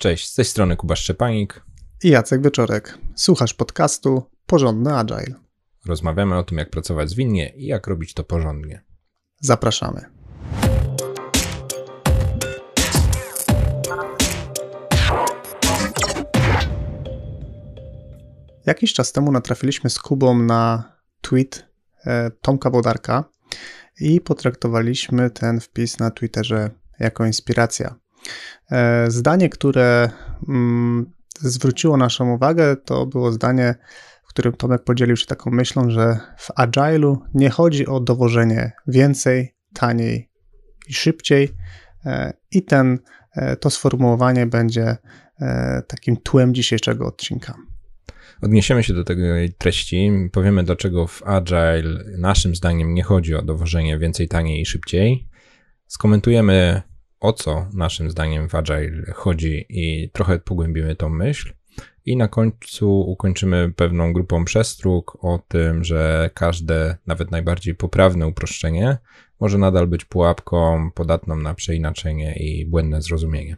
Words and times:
Cześć, 0.00 0.28
z 0.30 0.34
tej 0.34 0.44
strony 0.44 0.76
Kuba 0.76 0.96
Szczepanik 0.96 1.62
i 2.02 2.08
Jacek 2.08 2.42
Wieczorek. 2.42 2.98
Słuchasz 3.16 3.54
podcastu 3.54 4.22
Porządny 4.46 4.94
Agile. 4.94 5.34
Rozmawiamy 5.86 6.38
o 6.38 6.42
tym, 6.42 6.58
jak 6.58 6.70
pracować 6.70 7.10
zwinnie 7.10 7.52
i 7.56 7.66
jak 7.66 7.86
robić 7.86 8.14
to 8.14 8.24
porządnie. 8.24 8.84
Zapraszamy. 9.40 10.04
Jakiś 18.66 18.92
czas 18.92 19.12
temu 19.12 19.32
natrafiliśmy 19.32 19.90
z 19.90 19.98
Kubą 19.98 20.38
na 20.38 20.92
tweet 21.20 21.66
e, 22.06 22.30
Tomka 22.30 22.70
Wodarka 22.70 23.24
i 24.00 24.20
potraktowaliśmy 24.20 25.30
ten 25.30 25.60
wpis 25.60 25.98
na 25.98 26.10
Twitterze 26.10 26.70
jako 26.98 27.26
inspiracja. 27.26 27.94
E, 28.70 29.10
zdanie, 29.10 29.48
które 29.48 30.10
mm, 30.48 31.12
zwróciło 31.40 31.96
naszą 31.96 32.34
uwagę, 32.34 32.76
to 32.76 33.06
było 33.06 33.32
zdanie, 33.32 33.74
w 34.24 34.28
którym 34.28 34.52
Tomek 34.52 34.84
podzielił 34.84 35.16
się 35.16 35.26
taką 35.26 35.50
myślą, 35.50 35.90
że 35.90 36.20
w 36.38 36.50
Agile'u 36.50 37.16
nie 37.34 37.50
chodzi 37.50 37.86
o 37.86 38.00
dowożenie 38.00 38.72
więcej, 38.86 39.54
taniej 39.74 40.30
i 40.88 40.94
szybciej. 40.94 41.48
E, 42.06 42.32
I 42.50 42.64
ten, 42.64 42.98
e, 43.36 43.56
to 43.56 43.70
sformułowanie 43.70 44.46
będzie 44.46 44.96
takim 45.88 46.16
tłem 46.16 46.54
dzisiejszego 46.54 47.06
odcinka. 47.06 47.54
Odniesiemy 48.42 48.82
się 48.82 48.94
do 48.94 49.04
tej 49.04 49.54
treści, 49.58 50.10
powiemy 50.32 50.64
dlaczego 50.64 51.06
w 51.06 51.22
Agile 51.26 52.04
naszym 52.18 52.54
zdaniem 52.54 52.94
nie 52.94 53.02
chodzi 53.02 53.34
o 53.34 53.42
dowożenie 53.42 53.98
więcej, 53.98 54.28
taniej 54.28 54.60
i 54.60 54.66
szybciej. 54.66 55.28
Skomentujemy 55.86 56.82
o 57.20 57.32
co 57.32 57.66
naszym 57.74 58.10
zdaniem 58.10 58.48
w 58.48 58.54
Agile 58.54 59.12
chodzi 59.14 59.66
i 59.68 60.10
trochę 60.10 60.38
pogłębimy 60.38 60.96
tą 60.96 61.08
myśl. 61.08 61.52
I 62.06 62.16
na 62.16 62.28
końcu 62.28 63.00
ukończymy 63.00 63.72
pewną 63.76 64.12
grupą 64.12 64.44
przestróg 64.44 65.24
o 65.24 65.38
tym, 65.48 65.84
że 65.84 66.30
każde, 66.34 66.96
nawet 67.06 67.30
najbardziej 67.30 67.74
poprawne 67.74 68.26
uproszczenie 68.26 68.98
może 69.40 69.58
nadal 69.58 69.86
być 69.86 70.04
pułapką 70.04 70.90
podatną 70.94 71.36
na 71.36 71.54
przeinaczenie 71.54 72.34
i 72.36 72.66
błędne 72.66 73.02
zrozumienie. 73.02 73.56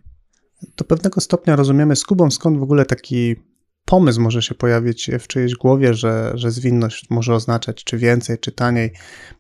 Do 0.76 0.84
pewnego 0.84 1.20
stopnia 1.20 1.56
rozumiemy 1.56 1.96
z 1.96 2.04
Kubą, 2.04 2.30
skąd 2.30 2.58
w 2.58 2.62
ogóle 2.62 2.84
taki 2.84 3.36
pomysł 3.84 4.20
może 4.20 4.42
się 4.42 4.54
pojawić 4.54 5.10
w 5.20 5.26
czyjejś 5.26 5.54
głowie, 5.54 5.94
że, 5.94 6.32
że 6.34 6.50
zwinność 6.50 7.10
może 7.10 7.34
oznaczać 7.34 7.84
czy 7.84 7.98
więcej, 7.98 8.38
czy 8.38 8.52
taniej 8.52 8.92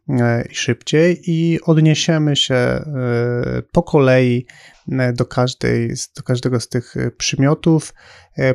e, 0.08 0.44
i 0.50 0.54
szybciej, 0.54 1.22
i 1.26 1.60
odniesiemy 1.60 2.36
się 2.36 2.54
e, 2.54 2.82
po 3.72 3.82
kolei 3.82 4.46
e, 4.88 5.12
do, 5.12 5.26
każdej, 5.26 5.94
do 6.16 6.22
każdego 6.22 6.60
z 6.60 6.68
tych 6.68 6.94
przymiotów, 7.16 7.94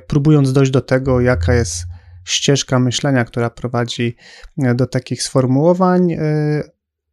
próbując 0.08 0.54
dojść 0.54 0.72
do 0.72 0.82
tego, 0.82 1.22
jaka 1.22 1.54
jest 1.54 1.84
ścieżka 2.26 2.80
myślenia, 2.80 3.26
która 3.26 3.50
prowadzi 3.50 4.16
do 4.58 4.88
takich 4.88 5.24
sformułowań, 5.24 6.18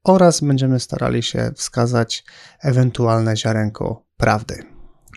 oraz 0.05 0.41
będziemy 0.41 0.81
starali 0.81 1.23
się 1.23 1.51
wskazać 1.55 2.25
ewentualne 2.63 3.37
ziarenko 3.37 4.05
prawdy. 4.17 4.55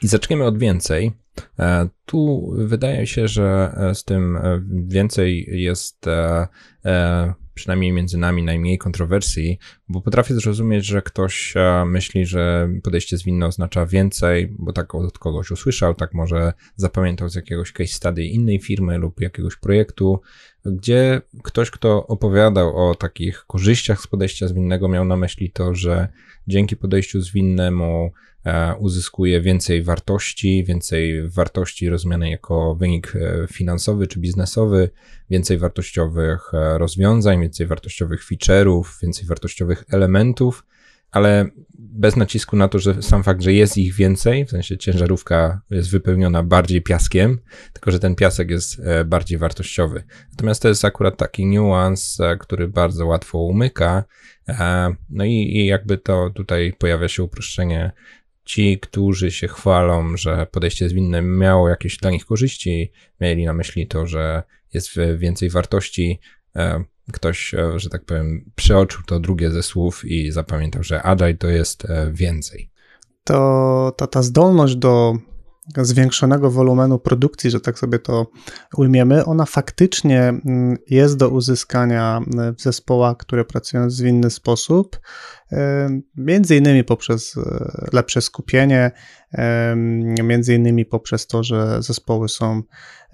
I 0.03 0.08
zaczniemy 0.08 0.45
od 0.45 0.58
więcej. 0.58 1.13
E, 1.59 1.89
tu 2.05 2.52
wydaje 2.57 3.07
się, 3.07 3.27
że 3.27 3.73
e, 3.77 3.95
z 3.95 4.03
tym 4.03 4.38
e, 4.38 4.61
więcej 4.88 5.47
jest 5.49 6.05
przynajmniej 7.53 7.91
między 7.91 8.17
nami 8.17 8.44
najmniej 8.44 8.77
kontrowersji, 8.77 9.59
bo 9.89 10.02
potrafię 10.02 10.33
zrozumieć, 10.33 10.85
że 10.85 11.02
ktoś 11.02 11.53
myśli, 11.85 12.25
że 12.25 12.69
podejście 12.83 13.17
zwinne 13.17 13.45
oznacza 13.45 13.85
więcej, 13.85 14.55
bo 14.59 14.73
tak 14.73 14.95
od 14.95 15.19
kogoś 15.19 15.52
usłyszał, 15.52 15.94
tak 15.95 16.13
może 16.13 16.53
zapamiętał 16.75 17.29
z 17.29 17.35
jakiegoś 17.35 17.72
case 17.72 17.94
study 17.94 18.23
innej 18.25 18.59
firmy 18.59 18.97
lub 18.97 19.22
jakiegoś 19.22 19.55
projektu, 19.55 20.22
gdzie 20.66 21.22
ktoś, 21.44 21.72
kto 21.72 22.08
opowiadał 22.08 22.89
o 22.89 22.95
takich 22.95 23.45
korzyściach 23.47 24.02
z 24.02 24.07
podejścia 24.07 24.47
zwinnego, 24.47 24.88
miał 24.88 25.06
na 25.06 25.18
myśli 25.18 25.51
to, 25.51 25.75
że 25.75 26.07
dzięki 26.47 26.75
podejściu 26.78 27.22
zwinnemu 27.22 28.12
E, 28.47 28.75
uzyskuje 28.79 29.41
więcej 29.41 29.84
wartości, 29.84 30.63
więcej 30.63 31.29
wartości 31.29 31.90
rozumianej 31.90 32.31
jako 32.31 32.75
wynik 32.75 33.13
e, 33.16 33.47
finansowy 33.51 34.07
czy 34.07 34.19
biznesowy, 34.19 34.90
więcej 35.29 35.57
wartościowych 35.57 36.53
e, 36.53 36.78
rozwiązań, 36.78 37.41
więcej 37.41 37.68
wartościowych 37.68 38.25
feature'ów, 38.28 38.84
więcej 39.01 39.25
wartościowych 39.25 39.84
elementów, 39.89 40.66
ale 41.12 41.50
bez 41.79 42.16
nacisku 42.16 42.56
na 42.56 42.68
to, 42.68 42.79
że 42.79 43.01
sam 43.01 43.23
fakt, 43.23 43.41
że 43.41 43.53
jest 43.53 43.78
ich 43.78 43.95
więcej, 43.95 44.45
w 44.45 44.50
sensie 44.50 44.78
ciężarówka 44.78 45.62
jest 45.69 45.90
wypełniona 45.90 46.44
bardziej 46.44 46.81
piaskiem, 46.81 47.40
tylko 47.73 47.91
że 47.91 48.00
ten 48.00 48.16
piasek 48.16 48.50
jest 48.50 48.81
bardziej 49.06 49.38
wartościowy. 49.38 50.03
Natomiast 50.31 50.62
to 50.62 50.68
jest 50.68 50.85
akurat 50.85 51.18
taki 51.18 51.45
niuans, 51.45 52.18
który 52.40 52.68
bardzo 52.68 53.06
łatwo 53.06 53.38
umyka. 53.40 54.03
No 55.09 55.25
i, 55.25 55.31
i 55.31 55.66
jakby 55.66 55.97
to 55.97 56.29
tutaj 56.29 56.73
pojawia 56.78 57.07
się 57.07 57.24
uproszczenie 57.24 57.91
ci, 58.45 58.79
którzy 58.79 59.31
się 59.31 59.47
chwalą, 59.47 60.18
że 60.18 60.47
podejście 60.51 60.89
zwinne 60.89 61.22
miało 61.22 61.69
jakieś 61.69 61.97
dla 61.97 62.12
nich 62.12 62.25
korzyści, 62.25 62.91
mieli 63.22 63.45
na 63.45 63.53
myśli 63.53 63.88
to, 63.88 64.07
że 64.07 64.44
jest 64.74 64.89
więcej 65.18 65.50
wartości. 65.50 66.19
E, 67.09 67.12
ktoś, 67.12 67.53
e, 67.53 67.79
że 67.79 67.90
tak 67.90 68.06
powiem, 68.06 68.51
przeoczył 68.56 69.01
to 69.06 69.19
drugie 69.19 69.51
ze 69.51 69.63
słów 69.63 70.06
i 70.06 70.31
zapamiętał, 70.31 70.84
że 70.84 71.03
Agile 71.03 71.34
to 71.34 71.47
jest 71.47 71.85
e, 71.85 72.12
więcej. 72.13 72.69
To 73.23 73.94
ta, 73.97 74.07
ta 74.07 74.22
zdolność 74.22 74.75
do 74.75 75.18
zwiększonego 75.78 76.51
wolumenu 76.51 77.00
produkcji, 77.00 77.51
że 77.51 77.59
tak 77.59 77.79
sobie 77.79 78.00
to 78.00 78.28
ujmiemy, 78.78 79.25
ona 79.25 79.45
faktycznie 79.45 80.22
mm, 80.22 80.78
jest 80.90 81.18
do 81.18 81.29
uzyskania 81.29 82.22
w 82.57 82.62
zespołach, 82.62 83.18
które 83.18 83.45
pracują 83.45 83.88
w 83.88 83.91
zwinny 83.91 84.29
sposób 84.29 85.00
między 86.16 86.56
innymi 86.56 86.84
poprzez 86.84 87.38
e, 87.38 87.88
lepsze 87.94 88.22
skupienie, 88.22 88.91
między 90.24 90.56
innymi 90.56 90.85
poprzez 90.85 91.28
to, 91.28 91.44
że 91.44 91.81
zespoły 91.81 92.30
są 92.30 92.62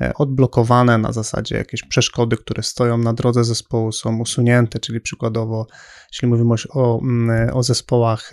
e, 0.02 0.14
odblokowane 0.14 0.98
na 0.98 1.12
zasadzie 1.12 1.58
jakieś 1.58 1.84
przeszkody, 1.84 2.38
które 2.38 2.64
stoją 2.64 2.98
na 2.98 3.14
drodze 3.14 3.44
zespołu 3.44 3.92
są 3.92 4.20
usunięte, 4.20 4.80
czyli 4.80 5.02
przykładowo, 5.02 5.68
jeśli 6.12 6.28
mówimy 6.28 6.56
o, 6.70 7.02
o 7.54 7.64
zespołach 7.64 8.32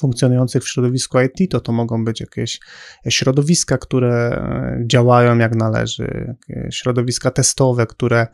funkcjonujących 0.00 0.62
w 0.62 0.68
środowisku 0.68 1.18
IT, 1.20 1.50
to 1.50 1.60
to 1.60 1.72
mogą 1.72 2.04
być 2.04 2.20
jakieś 2.20 2.60
środowiska, 3.08 3.78
które 3.78 4.14
e, 4.14 4.78
działają 4.86 5.38
jak 5.38 5.54
należy, 5.54 6.34
środowiska 6.70 7.30
testowe, 7.30 7.86
które 7.86 8.26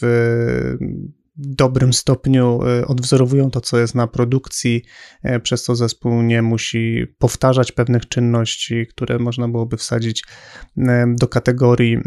w 0.00 0.76
dobrym 1.38 1.92
stopniu 1.92 2.60
y, 2.80 2.86
odwzorowują 2.86 3.50
to, 3.50 3.60
co 3.60 3.78
jest 3.78 3.94
na 3.94 4.06
produkcji, 4.06 4.84
y, 5.24 5.40
przez 5.40 5.62
co 5.62 5.76
zespół 5.76 6.22
nie 6.22 6.42
musi 6.42 7.06
powtarzać 7.18 7.72
pewnych 7.72 8.08
czynności, 8.08 8.86
które 8.86 9.18
można 9.18 9.48
byłoby 9.48 9.76
wsadzić 9.76 10.24
y, 10.78 10.82
do 11.20 11.28
kategorii 11.28 11.98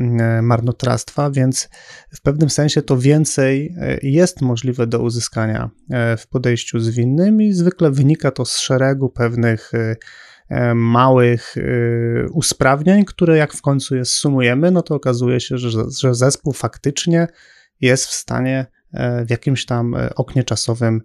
marnotrawstwa, 0.42 1.32
więc 1.32 1.70
w 2.14 2.22
pewnym 2.22 2.50
sensie 2.50 2.82
to 2.82 2.98
więcej 2.98 3.76
jest 4.02 4.42
możliwe 4.42 4.88
do 4.88 5.00
uzyskania 5.00 5.70
w 6.18 6.28
podejściu 6.28 6.80
zwinnym 6.80 7.42
i 7.42 7.54
zwykle 7.54 7.92
wynika 7.92 8.32
to 8.32 8.46
z 8.46 8.58
szeregu 8.58 9.10
pewnych 9.10 9.72
małych 10.76 11.56
usprawnień, 12.32 13.06
które 13.06 13.38
jak 13.38 13.54
w 13.54 13.62
końcu 13.62 13.96
je 13.96 14.06
sumujemy, 14.06 14.72
no 14.72 14.82
to 14.82 14.96
okazuje 14.96 15.40
się, 15.40 15.58
że, 15.58 15.84
że 15.98 16.16
zespół 16.16 16.54
faktycznie 16.54 17.28
jest 17.82 18.06
w 18.06 18.14
stanie 18.14 18.66
E, 18.66 18.79
w 19.26 19.30
jakimś 19.30 19.66
tam 19.66 19.96
e, 19.96 20.16
oknie 20.16 20.44
czasowym 20.44 21.02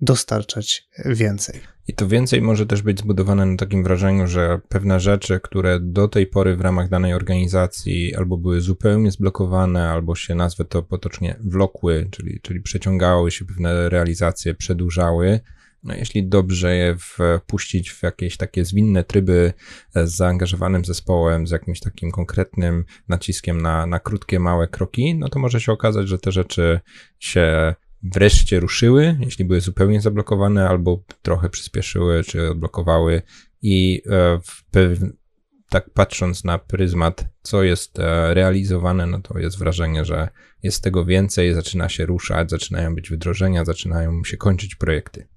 dostarczać 0.00 0.88
więcej. 1.04 1.60
I 1.88 1.94
to 1.94 2.08
więcej 2.08 2.42
może 2.42 2.66
też 2.66 2.82
być 2.82 2.98
zbudowane 2.98 3.46
na 3.46 3.56
takim 3.56 3.84
wrażeniu, 3.84 4.26
że 4.26 4.60
pewne 4.68 5.00
rzeczy, 5.00 5.40
które 5.40 5.80
do 5.80 6.08
tej 6.08 6.26
pory 6.26 6.56
w 6.56 6.60
ramach 6.60 6.88
danej 6.88 7.14
organizacji 7.14 8.14
albo 8.14 8.36
były 8.36 8.60
zupełnie 8.60 9.10
zblokowane, 9.10 9.88
albo 9.88 10.14
się 10.14 10.34
nazwę 10.34 10.64
to 10.64 10.82
potocznie 10.82 11.36
wlokły, 11.40 12.08
czyli, 12.10 12.40
czyli 12.40 12.60
przeciągały 12.60 13.30
się 13.30 13.44
pewne 13.44 13.88
realizacje, 13.88 14.54
przedłużały, 14.54 15.40
no 15.88 15.94
jeśli 15.94 16.28
dobrze 16.28 16.76
je 16.76 16.96
wpuścić 17.38 17.90
w 17.90 18.02
jakieś 18.02 18.36
takie 18.36 18.64
zwinne 18.64 19.04
tryby 19.04 19.52
e, 19.94 20.06
z 20.06 20.16
zaangażowanym 20.16 20.84
zespołem, 20.84 21.46
z 21.46 21.50
jakimś 21.50 21.80
takim 21.80 22.10
konkretnym 22.10 22.84
naciskiem 23.08 23.60
na, 23.60 23.86
na 23.86 24.00
krótkie, 24.00 24.40
małe 24.40 24.68
kroki, 24.68 25.14
no 25.14 25.28
to 25.28 25.38
może 25.38 25.60
się 25.60 25.72
okazać, 25.72 26.08
że 26.08 26.18
te 26.18 26.32
rzeczy 26.32 26.80
się 27.18 27.74
wreszcie 28.02 28.60
ruszyły, 28.60 29.16
jeśli 29.20 29.44
były 29.44 29.60
zupełnie 29.60 30.00
zablokowane, 30.00 30.68
albo 30.68 31.02
trochę 31.22 31.48
przyspieszyły, 31.48 32.24
czy 32.24 32.50
odblokowały 32.50 33.22
i 33.62 34.02
e, 34.10 34.40
tak 35.68 35.90
patrząc 35.90 36.44
na 36.44 36.58
pryzmat, 36.58 37.24
co 37.42 37.62
jest 37.62 37.98
e, 37.98 38.34
realizowane, 38.34 39.06
no 39.06 39.20
to 39.20 39.38
jest 39.38 39.58
wrażenie, 39.58 40.04
że 40.04 40.28
jest 40.62 40.82
tego 40.82 41.04
więcej, 41.04 41.54
zaczyna 41.54 41.88
się 41.88 42.06
ruszać, 42.06 42.50
zaczynają 42.50 42.94
być 42.94 43.10
wdrożenia, 43.10 43.64
zaczynają 43.64 44.24
się 44.24 44.36
kończyć 44.36 44.74
projekty. 44.74 45.28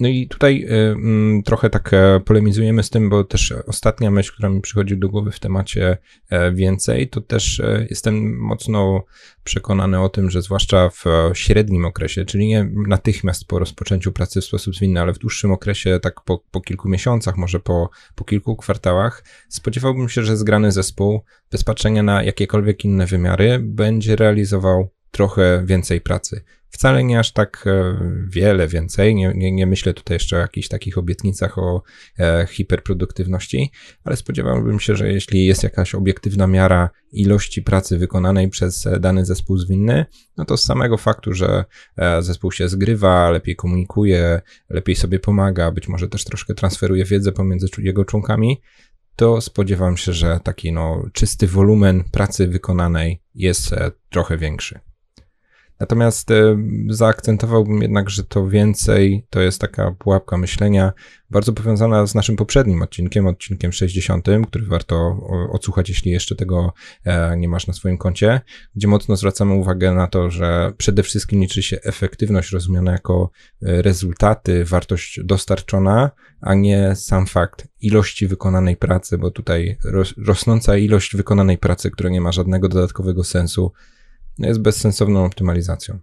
No 0.00 0.08
i 0.08 0.28
tutaj 0.28 0.66
mm, 0.68 1.42
trochę 1.42 1.70
tak 1.70 1.92
e, 1.92 2.20
polemizujemy 2.24 2.82
z 2.82 2.90
tym, 2.90 3.10
bo 3.10 3.24
też 3.24 3.54
ostatnia 3.66 4.10
myśl, 4.10 4.32
która 4.32 4.48
mi 4.48 4.60
przychodzi 4.60 4.98
do 4.98 5.08
głowy 5.08 5.30
w 5.30 5.40
temacie 5.40 5.98
e, 6.30 6.52
więcej, 6.52 7.08
to 7.08 7.20
też 7.20 7.60
e, 7.60 7.86
jestem 7.90 8.38
mocno 8.38 9.04
przekonany 9.44 10.00
o 10.00 10.08
tym, 10.08 10.30
że 10.30 10.42
zwłaszcza 10.42 10.90
w 10.90 11.04
średnim 11.32 11.84
okresie, 11.84 12.24
czyli 12.24 12.46
nie 12.46 12.70
natychmiast 12.86 13.46
po 13.46 13.58
rozpoczęciu 13.58 14.12
pracy 14.12 14.40
w 14.40 14.44
sposób 14.44 14.74
zwinny, 14.74 15.00
ale 15.00 15.12
w 15.12 15.18
dłuższym 15.18 15.52
okresie, 15.52 16.00
tak 16.02 16.20
po, 16.20 16.44
po 16.50 16.60
kilku 16.60 16.88
miesiącach, 16.88 17.36
może 17.36 17.60
po, 17.60 17.90
po 18.14 18.24
kilku 18.24 18.56
kwartałach, 18.56 19.24
spodziewałbym 19.48 20.08
się, 20.08 20.22
że 20.22 20.36
zgrany 20.36 20.72
zespół, 20.72 21.20
bez 21.50 21.64
patrzenia 21.64 22.02
na 22.02 22.22
jakiekolwiek 22.22 22.84
inne 22.84 23.06
wymiary, 23.06 23.58
będzie 23.62 24.16
realizował 24.16 24.88
trochę 25.14 25.62
więcej 25.66 26.00
pracy. 26.00 26.44
Wcale 26.68 27.04
nie 27.04 27.18
aż 27.18 27.32
tak 27.32 27.64
e, 27.66 27.98
wiele 28.28 28.68
więcej. 28.68 29.14
Nie, 29.14 29.32
nie, 29.34 29.52
nie 29.52 29.66
myślę 29.66 29.94
tutaj 29.94 30.14
jeszcze 30.14 30.36
o 30.36 30.40
jakichś 30.40 30.68
takich 30.68 30.98
obietnicach 30.98 31.58
o 31.58 31.82
e, 32.18 32.46
hiperproduktywności, 32.50 33.72
ale 34.04 34.16
spodziewałbym 34.16 34.80
się, 34.80 34.96
że 34.96 35.12
jeśli 35.12 35.46
jest 35.46 35.62
jakaś 35.62 35.94
obiektywna 35.94 36.46
miara 36.46 36.90
ilości 37.12 37.62
pracy 37.62 37.98
wykonanej 37.98 38.48
przez 38.48 38.86
e, 38.86 39.00
dany 39.00 39.24
zespół 39.24 39.58
zwinny, 39.58 40.06
no 40.36 40.44
to 40.44 40.56
z 40.56 40.64
samego 40.64 40.96
faktu, 40.96 41.32
że 41.32 41.64
e, 41.96 42.22
zespół 42.22 42.52
się 42.52 42.68
zgrywa, 42.68 43.30
lepiej 43.30 43.56
komunikuje, 43.56 44.40
lepiej 44.70 44.96
sobie 44.96 45.18
pomaga, 45.18 45.70
być 45.70 45.88
może 45.88 46.08
też 46.08 46.24
troszkę 46.24 46.54
transferuje 46.54 47.04
wiedzę 47.04 47.32
pomiędzy 47.32 47.66
jego 47.78 48.04
członkami, 48.04 48.60
to 49.16 49.40
spodziewam 49.40 49.96
się, 49.96 50.12
że 50.12 50.40
taki 50.44 50.72
no, 50.72 51.02
czysty 51.12 51.46
wolumen 51.46 52.04
pracy 52.12 52.48
wykonanej 52.48 53.22
jest 53.34 53.74
trochę 54.10 54.38
większy. 54.38 54.93
Natomiast 55.80 56.30
e, 56.30 56.56
zaakcentowałbym 56.88 57.82
jednak, 57.82 58.10
że 58.10 58.24
to 58.24 58.48
więcej 58.48 59.26
to 59.30 59.40
jest 59.40 59.60
taka 59.60 59.90
pułapka 59.90 60.38
myślenia, 60.38 60.92
bardzo 61.30 61.52
powiązana 61.52 62.06
z 62.06 62.14
naszym 62.14 62.36
poprzednim 62.36 62.82
odcinkiem, 62.82 63.26
odcinkiem 63.26 63.72
60, 63.72 64.26
który 64.46 64.66
warto 64.66 64.96
odsłuchać, 65.52 65.88
jeśli 65.88 66.10
jeszcze 66.10 66.36
tego 66.36 66.72
e, 67.04 67.36
nie 67.36 67.48
masz 67.48 67.66
na 67.66 67.74
swoim 67.74 67.98
koncie, 67.98 68.40
gdzie 68.76 68.88
mocno 68.88 69.16
zwracamy 69.16 69.54
uwagę 69.54 69.92
na 69.92 70.06
to, 70.06 70.30
że 70.30 70.72
przede 70.76 71.02
wszystkim 71.02 71.40
liczy 71.40 71.62
się 71.62 71.78
efektywność 71.82 72.52
rozumiana 72.52 72.92
jako 72.92 73.30
e, 73.62 73.82
rezultaty, 73.82 74.64
wartość 74.64 75.20
dostarczona, 75.24 76.10
a 76.40 76.54
nie 76.54 76.94
sam 76.96 77.26
fakt 77.26 77.68
ilości 77.80 78.26
wykonanej 78.26 78.76
pracy, 78.76 79.18
bo 79.18 79.30
tutaj 79.30 79.78
rosnąca 80.26 80.76
ilość 80.76 81.16
wykonanej 81.16 81.58
pracy, 81.58 81.90
która 81.90 82.10
nie 82.10 82.20
ma 82.20 82.32
żadnego 82.32 82.68
dodatkowego 82.68 83.24
sensu, 83.24 83.72
jest 84.38 84.60
bezsensowną 84.60 85.24
optymalizacją. 85.24 85.98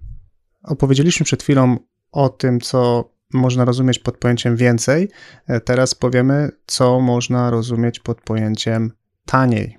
Opowiedzieliśmy 0.63 1.23
przed 1.23 1.43
chwilą 1.43 1.77
o 2.11 2.29
tym, 2.29 2.59
co 2.59 3.11
można 3.33 3.65
rozumieć 3.65 3.99
pod 3.99 4.17
pojęciem 4.17 4.55
więcej. 4.55 5.09
E, 5.47 5.59
teraz 5.59 5.95
powiemy, 5.95 6.49
co 6.65 6.99
można 6.99 7.49
rozumieć 7.49 7.99
pod 7.99 8.21
pojęciem 8.21 8.91
taniej. 9.25 9.77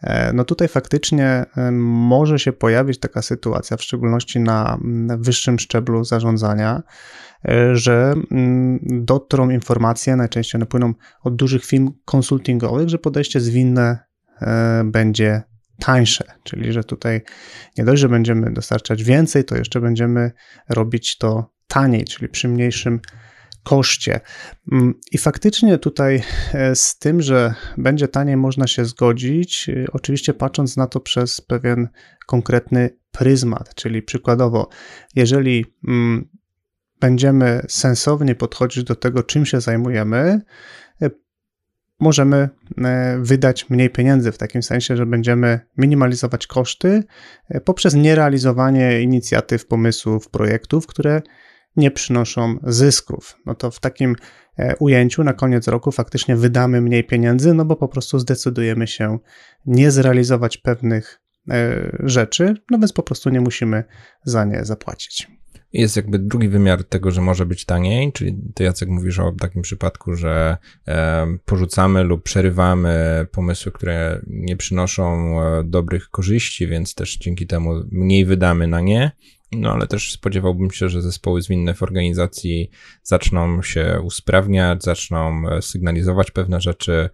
E, 0.00 0.32
no 0.32 0.44
tutaj 0.44 0.68
faktycznie 0.68 1.44
e, 1.56 1.70
może 1.72 2.38
się 2.38 2.52
pojawić 2.52 3.00
taka 3.00 3.22
sytuacja, 3.22 3.76
w 3.76 3.82
szczególności 3.82 4.40
na 4.40 4.78
wyższym 5.18 5.58
szczeblu 5.58 6.04
zarządzania, 6.04 6.82
że 7.72 8.14
dotrą 8.82 9.50
informacje, 9.50 10.16
najczęściej 10.16 10.58
one 10.58 10.66
płyną 10.66 10.94
od 11.22 11.36
dużych 11.36 11.64
firm 11.64 11.92
konsultingowych, 12.04 12.88
że 12.88 12.98
podejście 12.98 13.40
zwinne 13.40 13.98
będzie 14.84 15.42
tańsze, 15.78 16.24
czyli 16.42 16.72
że 16.72 16.84
tutaj 16.84 17.20
nie 17.78 17.84
dość, 17.84 18.02
że 18.02 18.08
będziemy 18.08 18.52
dostarczać 18.52 19.04
więcej, 19.04 19.44
to 19.44 19.56
jeszcze 19.56 19.80
będziemy 19.80 20.32
robić 20.68 21.18
to 21.18 21.52
taniej, 21.66 22.04
czyli 22.04 22.28
przy 22.28 22.48
mniejszym 22.48 23.00
koszcie. 23.62 24.20
Mm, 24.72 24.94
I 25.12 25.18
faktycznie 25.18 25.78
tutaj 25.78 26.22
e, 26.54 26.74
z 26.76 26.98
tym, 26.98 27.22
że 27.22 27.54
będzie 27.78 28.08
taniej, 28.08 28.36
można 28.36 28.66
się 28.66 28.84
zgodzić, 28.84 29.68
e, 29.68 29.84
oczywiście 29.92 30.34
patrząc 30.34 30.76
na 30.76 30.86
to 30.86 31.00
przez 31.00 31.40
pewien 31.40 31.88
konkretny 32.26 32.90
pryzmat, 33.12 33.74
czyli 33.74 34.02
przykładowo, 34.02 34.68
jeżeli 35.14 35.66
mm, 35.88 36.28
będziemy 37.00 37.62
sensownie 37.68 38.34
podchodzić 38.34 38.84
do 38.84 38.94
tego, 38.94 39.22
czym 39.22 39.46
się 39.46 39.60
zajmujemy, 39.60 40.40
możemy 42.02 42.48
e, 42.84 43.18
wydać 43.20 43.70
mniej 43.70 43.90
pieniędzy, 43.90 44.32
w 44.32 44.38
takim 44.38 44.62
sensie, 44.62 44.96
że 44.96 45.06
będziemy 45.06 45.60
minimalizować 45.76 46.46
koszty 46.46 47.04
e, 47.48 47.60
poprzez 47.60 47.94
nierealizowanie 47.94 49.02
inicjatyw, 49.02 49.66
pomysłów, 49.66 50.28
projektów, 50.28 50.86
które 50.86 51.22
nie 51.76 51.90
przynoszą 51.90 52.58
zysków. 52.62 53.36
No 53.46 53.54
to 53.54 53.70
w 53.70 53.80
takim 53.80 54.16
e, 54.58 54.76
ujęciu 54.76 55.24
na 55.24 55.32
koniec 55.32 55.68
roku 55.68 55.92
faktycznie 55.92 56.36
wydamy 56.36 56.80
mniej 56.80 57.04
pieniędzy, 57.04 57.54
no 57.54 57.64
bo 57.64 57.76
po 57.76 57.88
prostu 57.88 58.18
zdecydujemy 58.18 58.86
się 58.86 59.18
nie 59.66 59.90
zrealizować 59.90 60.56
pewnych 60.56 61.18
rzeczy, 62.04 62.54
no 62.70 62.78
więc 62.78 62.92
po 62.92 63.02
prostu 63.02 63.30
nie 63.30 63.40
musimy 63.40 63.84
za 64.24 64.44
nie 64.44 64.64
zapłacić. 64.64 65.28
Jest 65.72 65.96
jakby 65.96 66.18
drugi 66.18 66.48
wymiar 66.48 66.84
tego, 66.84 67.10
że 67.10 67.20
może 67.20 67.46
być 67.46 67.64
taniej, 67.64 68.12
czyli 68.12 68.36
ty 68.54 68.64
Jacek 68.64 68.88
mówisz 68.88 69.18
o 69.18 69.32
takim 69.32 69.62
przypadku, 69.62 70.14
że 70.14 70.56
e, 70.88 71.26
porzucamy 71.44 72.04
lub 72.04 72.22
przerywamy 72.22 73.26
pomysły, 73.32 73.72
które 73.72 74.20
nie 74.26 74.56
przynoszą 74.56 75.36
e, 75.42 75.64
dobrych 75.64 76.10
korzyści, 76.10 76.66
więc 76.66 76.94
też 76.94 77.18
dzięki 77.18 77.46
temu 77.46 77.74
mniej 77.90 78.24
wydamy 78.24 78.66
na 78.66 78.80
nie. 78.80 79.12
No 79.52 79.72
ale 79.72 79.86
też 79.86 80.12
spodziewałbym 80.12 80.70
się, 80.70 80.88
że 80.88 81.02
zespoły 81.02 81.42
zwinne 81.42 81.74
w 81.74 81.82
organizacji 81.82 82.70
zaczną 83.02 83.62
się 83.62 84.00
usprawniać, 84.02 84.84
zaczną 84.84 85.48
e, 85.48 85.62
sygnalizować 85.62 86.30
pewne 86.30 86.60
rzeczy, 86.60 87.10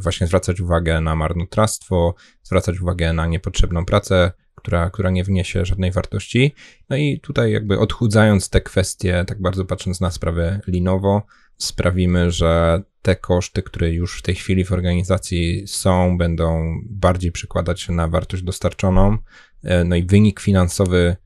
właśnie 0.00 0.26
zwracać 0.26 0.60
uwagę 0.60 1.00
na 1.00 1.16
marnotrawstwo, 1.16 2.14
zwracać 2.42 2.80
uwagę 2.80 3.12
na 3.12 3.26
niepotrzebną 3.26 3.84
pracę, 3.84 4.32
która, 4.62 4.90
która 4.90 5.10
nie 5.10 5.24
wniesie 5.24 5.64
żadnej 5.64 5.92
wartości. 5.92 6.54
No 6.90 6.96
i 6.96 7.20
tutaj 7.20 7.52
jakby 7.52 7.78
odchudzając 7.78 8.50
te 8.50 8.60
kwestie, 8.60 9.24
tak 9.26 9.40
bardzo 9.40 9.64
patrząc 9.64 10.00
na 10.00 10.10
sprawę 10.10 10.60
linowo, 10.66 11.22
sprawimy, 11.56 12.30
że 12.30 12.82
te 13.02 13.16
koszty, 13.16 13.62
które 13.62 13.90
już 13.92 14.18
w 14.18 14.22
tej 14.22 14.34
chwili 14.34 14.64
w 14.64 14.72
organizacji 14.72 15.66
są, 15.66 16.18
będą 16.18 16.76
bardziej 16.84 17.32
przekładać 17.32 17.80
się 17.80 17.92
na 17.92 18.08
wartość 18.08 18.42
dostarczoną. 18.42 19.18
E, 19.64 19.84
no 19.84 19.96
i 19.96 20.02
wynik 20.02 20.40
finansowy 20.40 21.16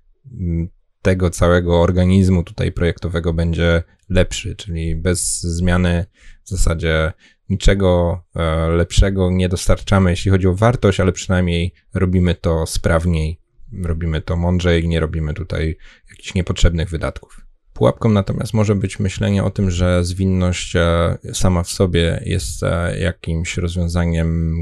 mm, 0.40 0.68
tego 1.02 1.30
całego 1.30 1.80
organizmu 1.82 2.42
tutaj 2.42 2.72
projektowego 2.72 3.32
będzie 3.32 3.82
lepszy, 4.08 4.56
czyli 4.56 4.96
bez 4.96 5.40
zmiany 5.40 6.06
w 6.44 6.48
zasadzie 6.48 7.12
niczego 7.48 8.22
e, 8.36 8.68
lepszego 8.68 9.30
nie 9.30 9.48
dostarczamy, 9.48 10.10
jeśli 10.10 10.30
chodzi 10.30 10.46
o 10.46 10.54
wartość, 10.54 11.00
ale 11.00 11.12
przynajmniej 11.12 11.72
robimy 11.94 12.34
to 12.34 12.66
sprawniej, 12.66 13.40
robimy 13.84 14.20
to 14.20 14.36
mądrzej, 14.36 14.88
nie 14.88 15.00
robimy 15.00 15.34
tutaj 15.34 15.76
jakichś 16.10 16.34
niepotrzebnych 16.34 16.90
wydatków. 16.90 17.40
Pułapką 17.72 18.08
natomiast 18.08 18.54
może 18.54 18.74
być 18.74 18.98
myślenie 18.98 19.44
o 19.44 19.50
tym, 19.50 19.70
że 19.70 20.04
zwinność 20.04 20.76
e, 20.76 21.18
sama 21.32 21.62
w 21.62 21.68
sobie 21.68 22.22
jest 22.26 22.62
e, 22.62 22.98
jakimś 23.00 23.56
rozwiązaniem 23.56 24.56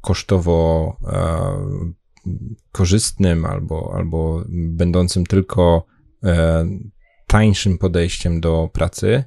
kosztowo 0.00 0.96
korzystnym 2.72 3.46
albo, 3.46 3.92
albo 3.96 4.44
będącym 4.48 5.26
tylko 5.26 5.86
tańszym 7.26 7.78
podejściem 7.78 8.40
do 8.40 8.70
pracy, 8.72 9.24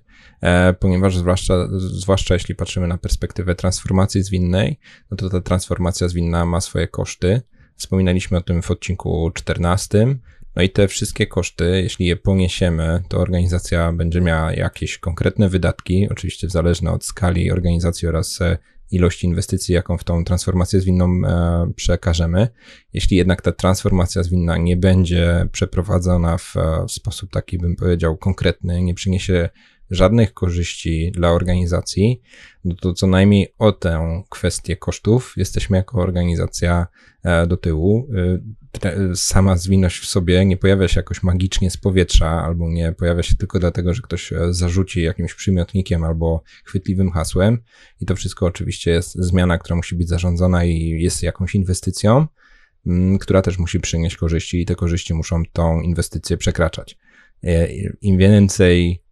ponieważ 0.79 1.17
zwłaszcza, 1.17 1.67
zwłaszcza 1.77 2.33
jeśli 2.33 2.55
patrzymy 2.55 2.87
na 2.87 2.97
perspektywę 2.97 3.55
transformacji 3.55 4.23
zwinnej, 4.23 4.79
no 5.11 5.17
to 5.17 5.29
ta 5.29 5.41
transformacja 5.41 6.07
zwinna 6.07 6.45
ma 6.45 6.61
swoje 6.61 6.87
koszty. 6.87 7.41
Wspominaliśmy 7.75 8.37
o 8.37 8.41
tym 8.41 8.61
w 8.61 8.71
odcinku 8.71 9.31
14. 9.33 10.15
No 10.55 10.61
i 10.61 10.69
te 10.69 10.87
wszystkie 10.87 11.27
koszty, 11.27 11.81
jeśli 11.83 12.05
je 12.05 12.15
poniesiemy, 12.15 13.03
to 13.09 13.17
organizacja 13.17 13.93
będzie 13.93 14.21
miała 14.21 14.53
jakieś 14.53 14.97
konkretne 14.97 15.49
wydatki, 15.49 16.07
oczywiście 16.11 16.49
zależne 16.49 16.91
od 16.91 17.05
skali 17.05 17.51
organizacji 17.51 18.07
oraz 18.07 18.41
e, 18.41 18.57
ilości 18.91 19.27
inwestycji, 19.27 19.75
jaką 19.75 19.97
w 19.97 20.03
tą 20.03 20.23
transformację 20.23 20.81
zwinną 20.81 21.05
e, 21.25 21.71
przekażemy. 21.75 22.47
Jeśli 22.93 23.17
jednak 23.17 23.41
ta 23.41 23.51
transformacja 23.51 24.23
zwinna 24.23 24.57
nie 24.57 24.77
będzie 24.77 25.47
przeprowadzona 25.51 26.37
w, 26.37 26.53
w 26.87 26.91
sposób 26.91 27.31
taki, 27.31 27.57
bym 27.57 27.75
powiedział, 27.75 28.17
konkretny, 28.17 28.81
nie 28.81 28.93
przyniesie 28.93 29.49
żadnych 29.89 30.33
korzyści 30.33 31.11
dla 31.11 31.31
organizacji, 31.31 32.21
no 32.65 32.75
to 32.75 32.93
co 32.93 33.07
najmniej 33.07 33.53
o 33.57 33.71
tę 33.71 34.23
kwestię 34.29 34.77
kosztów 34.77 35.33
jesteśmy 35.37 35.77
jako 35.77 36.01
organizacja 36.01 36.87
e, 37.23 37.47
do 37.47 37.57
tyłu. 37.57 38.07
E, 38.83 39.15
sama 39.15 39.57
zwinność 39.57 39.99
w 39.99 40.05
sobie 40.05 40.45
nie 40.45 40.57
pojawia 40.57 40.87
się 40.87 40.99
jakoś 40.99 41.23
magicznie 41.23 41.71
z 41.71 41.77
powietrza, 41.77 42.29
albo 42.29 42.69
nie 42.69 42.91
pojawia 42.91 43.23
się 43.23 43.35
tylko 43.35 43.59
dlatego, 43.59 43.93
że 43.93 44.01
ktoś 44.01 44.33
e, 44.33 44.53
zarzuci 44.53 45.01
jakimś 45.01 45.33
przymiotnikiem 45.33 46.03
albo 46.03 46.43
chwytliwym 46.65 47.11
hasłem. 47.11 47.57
I 48.01 48.05
to 48.05 48.15
wszystko 48.15 48.45
oczywiście 48.45 48.91
jest 48.91 49.15
zmiana, 49.15 49.57
która 49.57 49.75
musi 49.75 49.95
być 49.95 50.09
zarządzona 50.09 50.65
i 50.65 50.89
jest 50.89 51.23
jakąś 51.23 51.55
inwestycją, 51.55 52.27
która 53.19 53.41
też 53.41 53.57
musi 53.57 53.79
przynieść 53.79 54.17
korzyści, 54.17 54.61
i 54.61 54.65
te 54.65 54.75
korzyści 54.75 55.13
muszą 55.13 55.43
tą 55.53 55.81
inwestycję 55.81 56.37
przekraczać. 56.37 56.97
Im 58.01 58.17
więcej 58.17 59.02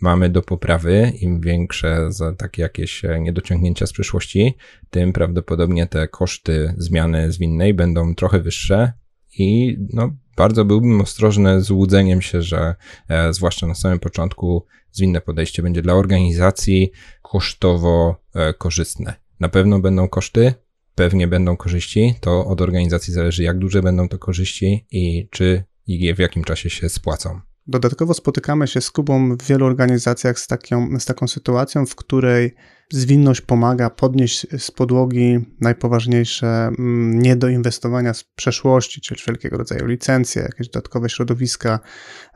mamy 0.00 0.28
do 0.28 0.42
poprawy, 0.42 1.12
im 1.20 1.40
większe 1.40 2.08
takie 2.38 2.62
jakieś 2.62 3.02
niedociągnięcia 3.20 3.86
z 3.86 3.92
przeszłości, 3.92 4.54
tym 4.90 5.12
prawdopodobnie 5.12 5.86
te 5.86 6.08
koszty 6.08 6.74
zmiany 6.78 7.32
zwinnej 7.32 7.74
będą 7.74 8.14
trochę 8.14 8.40
wyższe 8.40 8.92
i 9.38 9.78
no, 9.92 10.16
bardzo 10.36 10.64
byłbym 10.64 11.00
ostrożny 11.00 11.62
z 11.62 11.70
łudzeniem 11.70 12.22
się, 12.22 12.42
że 12.42 12.74
e, 13.08 13.32
zwłaszcza 13.32 13.66
na 13.66 13.74
samym 13.74 13.98
początku 13.98 14.66
zwinne 14.92 15.20
podejście 15.20 15.62
będzie 15.62 15.82
dla 15.82 15.94
organizacji 15.94 16.90
kosztowo 17.22 18.16
e, 18.34 18.54
korzystne. 18.54 19.14
Na 19.40 19.48
pewno 19.48 19.80
będą 19.80 20.08
koszty, 20.08 20.54
pewnie 20.94 21.28
będą 21.28 21.56
korzyści. 21.56 22.14
To 22.20 22.46
od 22.46 22.60
organizacji 22.60 23.14
zależy, 23.14 23.42
jak 23.42 23.58
duże 23.58 23.82
będą 23.82 24.08
to 24.08 24.18
korzyści 24.18 24.86
i 24.90 25.28
czy 25.30 25.64
i 25.86 26.14
w 26.14 26.18
jakim 26.18 26.44
czasie 26.44 26.70
się 26.70 26.88
spłacą. 26.88 27.40
Dodatkowo 27.66 28.14
spotykamy 28.14 28.66
się 28.66 28.80
z 28.80 28.90
Kubą 28.90 29.36
w 29.36 29.42
wielu 29.42 29.66
organizacjach 29.66 30.38
z, 30.38 30.46
taką, 30.46 31.00
z 31.00 31.04
taką 31.04 31.28
sytuacją, 31.28 31.86
w 31.86 31.94
której 31.94 32.54
Zwinność 32.92 33.40
pomaga 33.40 33.90
podnieść 33.90 34.46
z 34.58 34.70
podłogi 34.70 35.38
najpoważniejsze 35.60 36.46
mm, 36.46 37.22
niedoinwestowania 37.22 38.14
z 38.14 38.24
przeszłości, 38.24 39.00
czyli 39.00 39.20
wszelkiego 39.20 39.56
rodzaju 39.56 39.86
licencje, 39.86 40.42
jakieś 40.42 40.68
dodatkowe 40.68 41.08
środowiska, 41.08 41.80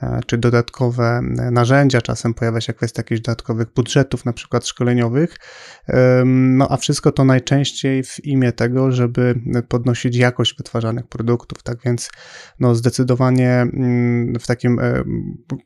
e, 0.03 0.21
czy 0.27 0.39
dodatkowe 0.39 1.05
e, 1.05 1.51
narzędzia. 1.51 2.03
Czasem 2.03 2.35
pojawia 2.35 2.61
się 2.61 2.73
kwestia 2.73 3.01
jakichś 3.01 3.21
dodatkowych 3.21 3.69
budżetów, 3.75 4.25
na 4.25 4.33
przykład 4.33 4.67
szkoleniowych. 4.67 5.37
No 6.25 6.69
a 6.71 6.77
wszystko 6.77 7.13
to 7.13 7.25
najczęściej 7.25 8.03
w 8.03 8.25
imię 8.25 8.53
tego, 8.53 8.93
żeby 8.93 9.35
podnosić 9.69 10.17
jakość 10.17 10.57
wytwarzanych 10.57 11.07
produktów. 11.07 11.63
Tak 11.63 11.79
więc 11.85 12.11
no 12.61 12.75
zdecydowanie 12.75 13.53
mm, 13.53 14.39
w 14.41 14.47
takim 14.47 14.79
e, 14.79 15.05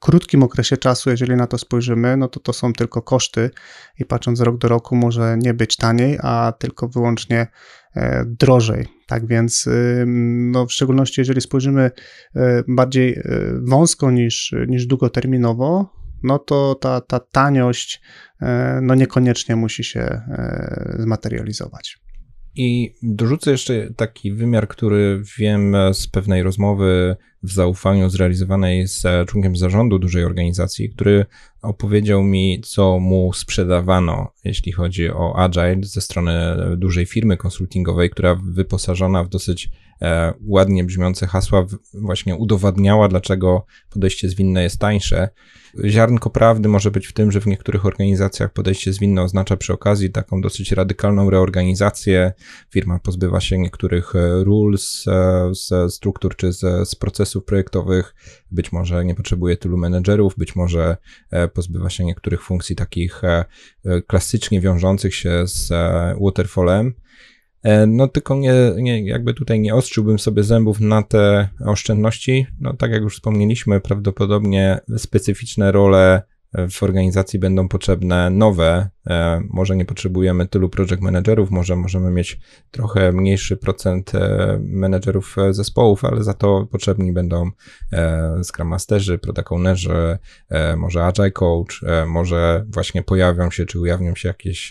krótkim 0.01 0.43
okresie 0.43 0.77
czasu, 0.77 1.11
jeżeli 1.11 1.37
na 1.37 1.47
to 1.47 1.59
spojrzymy, 1.59 2.17
no 2.17 2.29
to 2.29 2.41
to 2.41 2.53
są 2.53 2.73
tylko 2.73 3.03
koszty 3.03 3.51
i 3.99 4.05
patrząc 4.05 4.41
rok 4.41 4.59
do 4.59 4.69
roku 4.69 4.80
może 4.93 5.37
nie 5.39 5.55
być 5.55 5.77
taniej, 5.77 6.19
a 6.23 6.53
tylko 6.59 6.89
wyłącznie 6.89 7.47
e, 7.97 8.25
drożej. 8.27 8.87
Tak 9.07 9.27
więc, 9.27 9.69
no, 10.53 10.67
w 10.67 10.73
szczególności 10.73 11.21
jeżeli 11.21 11.41
spojrzymy 11.41 11.91
e, 12.37 12.63
bardziej 12.69 13.13
e, 13.13 13.23
wąsko 13.63 14.11
niż, 14.11 14.55
niż 14.69 14.87
długoterminowo, 14.87 15.93
no 16.23 16.39
to 16.39 16.75
ta, 16.75 17.01
ta 17.01 17.21
taniość 17.21 18.03
no 18.83 18.95
niekoniecznie 18.95 19.57
musi 19.57 19.85
się 19.85 20.21
zmaterializować. 20.99 21.99
I 22.57 22.95
dorzucę 23.03 23.51
jeszcze 23.51 23.95
taki 23.97 24.33
wymiar, 24.33 24.69
który 24.69 25.23
wiem 25.39 25.75
z 25.93 26.09
pewnej 26.09 26.43
rozmowy 26.43 27.17
w 27.43 27.53
zaufaniu 27.53 28.11
zrealizowanej 28.11 28.89
z 28.89 29.29
członkiem 29.29 29.57
zarządu 29.57 29.99
dużej 29.99 30.25
organizacji, 30.25 30.91
który 30.91 31.27
opowiedział 31.63 32.23
mi, 32.23 32.61
co 32.61 32.99
mu 32.99 33.33
sprzedawano, 33.33 34.33
jeśli 34.45 34.73
chodzi 34.73 35.11
o 35.11 35.37
Agile 35.37 35.81
ze 35.83 36.01
strony 36.01 36.57
dużej 36.77 37.07
firmy 37.07 37.37
konsultingowej, 37.37 38.11
która 38.11 38.35
wyposażona 38.35 39.25
w 39.25 39.29
dosyć 39.29 39.71
e, 40.03 40.35
ładnie 40.47 40.85
brzmiące 40.85 41.27
hasła 41.27 41.67
właśnie 41.95 42.37
udowadniała, 42.37 43.09
dlaczego 43.09 43.67
podejście 43.91 44.29
zwinne 44.29 44.63
jest 44.63 44.79
tańsze. 44.79 45.29
Ziarnko 45.87 46.31
prawdy 46.31 46.69
może 46.69 46.91
być 46.91 47.07
w 47.07 47.13
tym, 47.13 47.33
że 47.33 47.41
w 47.41 47.47
niektórych 47.47 47.87
organizacjach 47.87 48.53
podejście 48.53 48.93
zwinne 48.93 49.23
oznacza 49.23 49.57
przy 49.57 49.73
okazji 49.73 50.11
taką 50.11 50.41
dosyć 50.41 50.73
radykalną 50.73 51.31
reorganizację. 51.31 52.33
Firma 52.71 52.99
pozbywa 52.99 53.41
się 53.41 53.59
niektórych 53.59 54.13
rules 54.43 55.05
e, 55.09 55.51
ze 55.69 55.91
struktur 55.91 56.37
czy 56.37 56.53
z, 56.53 56.89
z 56.89 56.95
procesów 56.95 57.30
projektowych. 57.43 58.15
Być 58.51 58.73
może 58.73 59.05
nie 59.05 59.15
potrzebuje 59.15 59.57
tylu 59.57 59.79
menedżerów, 59.79 60.35
być 60.39 60.57
może 60.57 60.97
e, 61.31 61.49
pozbywa 61.49 61.91
się 61.91 62.05
niektórych 62.05 62.43
funkcji 62.43 62.77
takich 62.77 63.23
klasycznie 64.07 64.61
wiążących 64.61 65.15
się 65.15 65.47
z 65.47 65.73
waterfallem. 66.25 66.95
No 67.87 68.09
tylko 68.09 68.37
nie, 68.37 68.55
nie, 68.77 69.07
jakby 69.07 69.35
tutaj 69.35 69.61
nie 69.61 69.75
ostrzyłbym 69.75 70.19
sobie 70.19 70.43
zębów 70.43 70.81
na 70.81 71.03
te 71.03 71.49
oszczędności. 71.67 72.47
No 72.61 72.77
tak 72.77 72.91
jak 72.91 73.03
już 73.03 73.15
wspomnieliśmy, 73.15 73.81
prawdopodobnie 73.81 74.81
specyficzne 74.99 75.73
role 75.73 76.23
w 76.71 76.83
organizacji 76.83 77.39
będą 77.39 77.69
potrzebne 77.69 78.31
nowe. 78.31 78.91
E, 79.07 79.41
może 79.51 79.77
nie 79.77 79.85
potrzebujemy 79.85 80.49
tylu 80.49 80.69
project 80.69 81.01
managerów, 81.01 81.51
może 81.51 81.77
możemy 81.77 82.11
mieć 82.11 82.41
trochę 82.71 83.13
mniejszy 83.13 83.57
procent 83.57 84.15
e, 84.15 84.59
menedżerów 84.63 85.37
zespołów, 85.51 86.05
ale 86.05 86.25
za 86.25 86.35
to 86.35 86.69
potrzebni 86.71 87.13
będą 87.13 87.51
e, 87.93 88.45
Scrum 88.45 88.69
Masterzy, 88.69 89.19
Product 89.19 89.53
Ownerzy, 89.53 90.19
może 90.77 91.05
Agile 91.05 91.31
Coach, 91.31 91.81
może 92.07 92.65
właśnie 92.69 93.03
pojawią 93.03 93.51
się, 93.51 93.67
czy 93.67 93.81
ujawnią 93.81 94.15
się 94.15 94.29
jakieś 94.29 94.71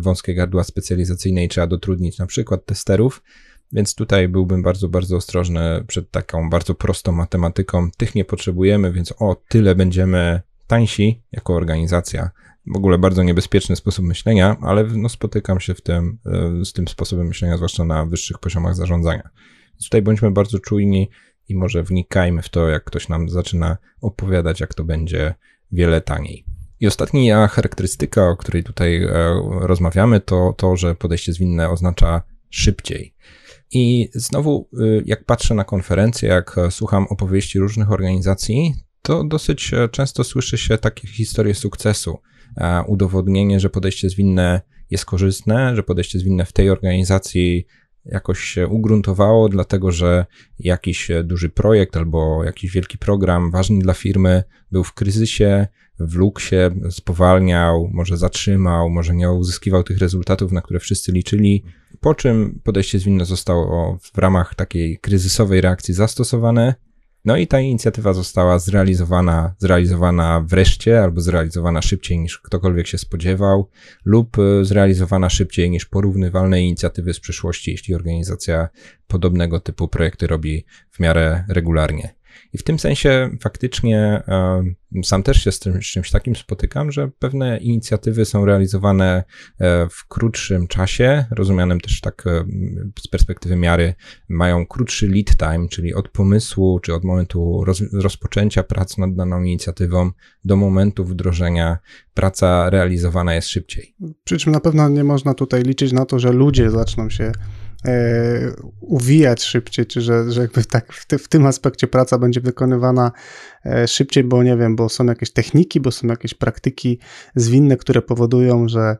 wąskie 0.00 0.34
gardła 0.34 0.64
specjalizacyjne 0.64 1.44
i 1.44 1.48
trzeba 1.48 1.66
dotrudnić 1.66 2.18
na 2.18 2.26
przykład 2.26 2.66
testerów. 2.66 3.22
Więc 3.72 3.94
tutaj 3.94 4.28
byłbym 4.28 4.62
bardzo, 4.62 4.88
bardzo 4.88 5.16
ostrożny 5.16 5.84
przed 5.86 6.10
taką 6.10 6.50
bardzo 6.50 6.74
prostą 6.74 7.12
matematyką. 7.12 7.90
Tych 7.96 8.14
nie 8.14 8.24
potrzebujemy, 8.24 8.92
więc 8.92 9.14
o 9.18 9.36
tyle 9.48 9.74
będziemy 9.74 10.40
tańsi 10.66 11.22
jako 11.32 11.54
organizacja. 11.54 12.30
W 12.66 12.76
ogóle 12.76 12.98
bardzo 12.98 13.22
niebezpieczny 13.22 13.76
sposób 13.76 14.04
myślenia, 14.04 14.56
ale 14.60 14.84
no, 14.84 15.08
spotykam 15.08 15.60
się 15.60 15.74
w 15.74 15.80
tym, 15.80 16.18
e, 16.26 16.64
z 16.64 16.72
tym 16.72 16.88
sposobem 16.88 17.26
myślenia, 17.26 17.56
zwłaszcza 17.56 17.84
na 17.84 18.06
wyższych 18.06 18.38
poziomach 18.38 18.74
zarządzania. 18.74 19.30
Tutaj 19.84 20.02
bądźmy 20.02 20.30
bardzo 20.30 20.58
czujni 20.58 21.10
i 21.48 21.56
może 21.56 21.82
wnikajmy 21.82 22.42
w 22.42 22.48
to, 22.48 22.68
jak 22.68 22.84
ktoś 22.84 23.08
nam 23.08 23.28
zaczyna 23.28 23.76
opowiadać, 24.00 24.60
jak 24.60 24.74
to 24.74 24.84
będzie 24.84 25.34
wiele 25.72 26.00
taniej. 26.00 26.44
I 26.80 26.86
ostatnia 26.86 27.48
charakterystyka, 27.48 28.28
o 28.28 28.36
której 28.36 28.64
tutaj 28.64 29.04
e, 29.04 29.10
rozmawiamy, 29.60 30.20
to 30.20 30.54
to, 30.56 30.76
że 30.76 30.94
podejście 30.94 31.32
zwinne 31.32 31.70
oznacza 31.70 32.22
szybciej. 32.50 33.14
I 33.72 34.08
znowu, 34.14 34.68
e, 34.72 34.84
jak 35.04 35.24
patrzę 35.24 35.54
na 35.54 35.64
konferencje, 35.64 36.28
jak 36.28 36.56
słucham 36.70 37.06
opowieści 37.06 37.58
różnych 37.58 37.92
organizacji, 37.92 38.74
to 39.06 39.24
dosyć 39.24 39.74
e, 39.74 39.88
często 39.88 40.24
słyszy 40.24 40.58
się 40.58 40.78
takie 40.78 41.08
historie 41.08 41.54
sukcesu. 41.54 42.18
E, 42.56 42.82
udowodnienie, 42.86 43.60
że 43.60 43.70
podejście 43.70 44.10
zwinne 44.10 44.60
jest 44.90 45.04
korzystne, 45.04 45.76
że 45.76 45.82
podejście 45.82 46.18
zwinne 46.18 46.44
w 46.44 46.52
tej 46.52 46.70
organizacji 46.70 47.66
jakoś 48.04 48.40
się 48.40 48.66
ugruntowało, 48.68 49.48
dlatego 49.48 49.92
że 49.92 50.26
jakiś 50.58 51.10
e, 51.10 51.24
duży 51.24 51.48
projekt 51.48 51.96
albo 51.96 52.44
jakiś 52.44 52.70
wielki 52.70 52.98
program 52.98 53.50
ważny 53.50 53.78
dla 53.78 53.94
firmy 53.94 54.42
był 54.72 54.84
w 54.84 54.94
kryzysie, 54.94 55.66
wlókł 56.00 56.40
się, 56.40 56.70
spowalniał, 56.90 57.90
może 57.92 58.16
zatrzymał, 58.16 58.90
może 58.90 59.14
nie 59.14 59.30
uzyskiwał 59.30 59.82
tych 59.82 59.98
rezultatów, 59.98 60.52
na 60.52 60.62
które 60.62 60.80
wszyscy 60.80 61.12
liczyli, 61.12 61.64
po 62.00 62.14
czym 62.14 62.60
podejście 62.64 62.98
zwinne 62.98 63.24
zostało 63.24 63.98
w 64.14 64.18
ramach 64.18 64.54
takiej 64.54 64.98
kryzysowej 64.98 65.60
reakcji 65.60 65.94
zastosowane 65.94 66.74
no 67.26 67.36
i 67.36 67.46
ta 67.46 67.60
inicjatywa 67.60 68.12
została 68.12 68.58
zrealizowana, 68.58 69.54
zrealizowana 69.58 70.44
wreszcie, 70.46 71.02
albo 71.02 71.20
zrealizowana 71.20 71.82
szybciej 71.82 72.18
niż 72.18 72.38
ktokolwiek 72.38 72.86
się 72.86 72.98
spodziewał, 72.98 73.68
lub 74.04 74.38
e, 74.38 74.64
zrealizowana 74.64 75.30
szybciej 75.30 75.70
niż 75.70 75.84
porównywalne 75.84 76.62
inicjatywy 76.62 77.14
z 77.14 77.20
przeszłości, 77.20 77.70
jeśli 77.70 77.94
organizacja 77.94 78.68
podobnego 79.06 79.60
typu 79.60 79.88
projekty 79.88 80.26
robi 80.26 80.64
w 80.90 81.00
miarę 81.00 81.44
regularnie. 81.48 82.15
I 82.52 82.58
w 82.58 82.62
tym 82.62 82.78
sensie 82.78 83.30
faktycznie 83.40 84.22
sam 85.04 85.22
też 85.22 85.44
się 85.44 85.52
z, 85.52 85.58
tym, 85.58 85.82
z 85.82 85.86
czymś 85.86 86.10
takim 86.10 86.36
spotykam, 86.36 86.92
że 86.92 87.08
pewne 87.18 87.58
inicjatywy 87.58 88.24
są 88.24 88.44
realizowane 88.44 89.24
e, 89.58 89.88
w 89.88 90.08
krótszym 90.08 90.66
czasie, 90.66 91.24
rozumianym 91.30 91.80
też 91.80 92.00
tak 92.00 92.24
e, 92.26 92.44
z 92.98 93.08
perspektywy 93.08 93.56
miary, 93.56 93.94
mają 94.28 94.66
krótszy 94.66 95.08
lead 95.08 95.36
time, 95.36 95.68
czyli 95.68 95.94
od 95.94 96.08
pomysłu 96.08 96.80
czy 96.80 96.94
od 96.94 97.04
momentu 97.04 97.64
roz, 97.64 97.82
rozpoczęcia 97.92 98.62
prac 98.62 98.98
nad 98.98 99.14
daną 99.14 99.42
inicjatywą 99.42 100.10
do 100.44 100.56
momentu 100.56 101.04
wdrożenia 101.04 101.78
praca 102.14 102.70
realizowana 102.70 103.34
jest 103.34 103.48
szybciej. 103.48 103.94
Przy 104.24 104.38
czym 104.38 104.52
na 104.52 104.60
pewno 104.60 104.88
nie 104.88 105.04
można 105.04 105.34
tutaj 105.34 105.62
liczyć 105.62 105.92
na 105.92 106.06
to, 106.06 106.18
że 106.18 106.32
ludzie 106.32 106.70
zaczną 106.70 107.10
się 107.10 107.32
uwijać 108.80 109.42
szybciej, 109.42 109.86
czy 109.86 110.00
że, 110.00 110.32
że 110.32 110.40
jakby 110.40 110.64
tak 110.64 110.92
w, 110.92 111.06
w, 111.06 111.28
tym 111.28 111.46
aspekcie 111.46 111.86
praca 111.86 112.18
będzie 112.18 112.40
wykonywana 112.40 113.12
e, 113.66 113.88
szybciej, 113.88 114.24
bo 114.24 114.42
nie 114.42 114.56
wiem, 114.56 114.76
bo 114.76 114.88
są 114.88 115.04
jakieś 115.04 115.32
techniki, 115.32 115.80
bo 115.80 115.90
są 115.90 116.08
jakieś 116.08 116.34
praktyki 116.34 117.00
zwinne, 117.34 117.76
które 117.76 118.02
powodują, 118.02 118.68
że 118.68 118.96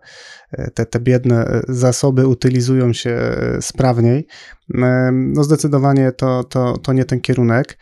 e, 0.53 0.71
te, 0.71 0.87
te 0.87 1.01
biedne 1.01 1.61
zasoby 1.69 2.27
utylizują 2.27 2.93
się 2.93 3.19
sprawniej. 3.61 4.27
No 5.13 5.45
zdecydowanie 5.45 6.13
to, 6.13 6.45
to, 6.45 6.79
to 6.79 6.93
nie 6.93 7.05
ten 7.05 7.21
kierunek. 7.21 7.79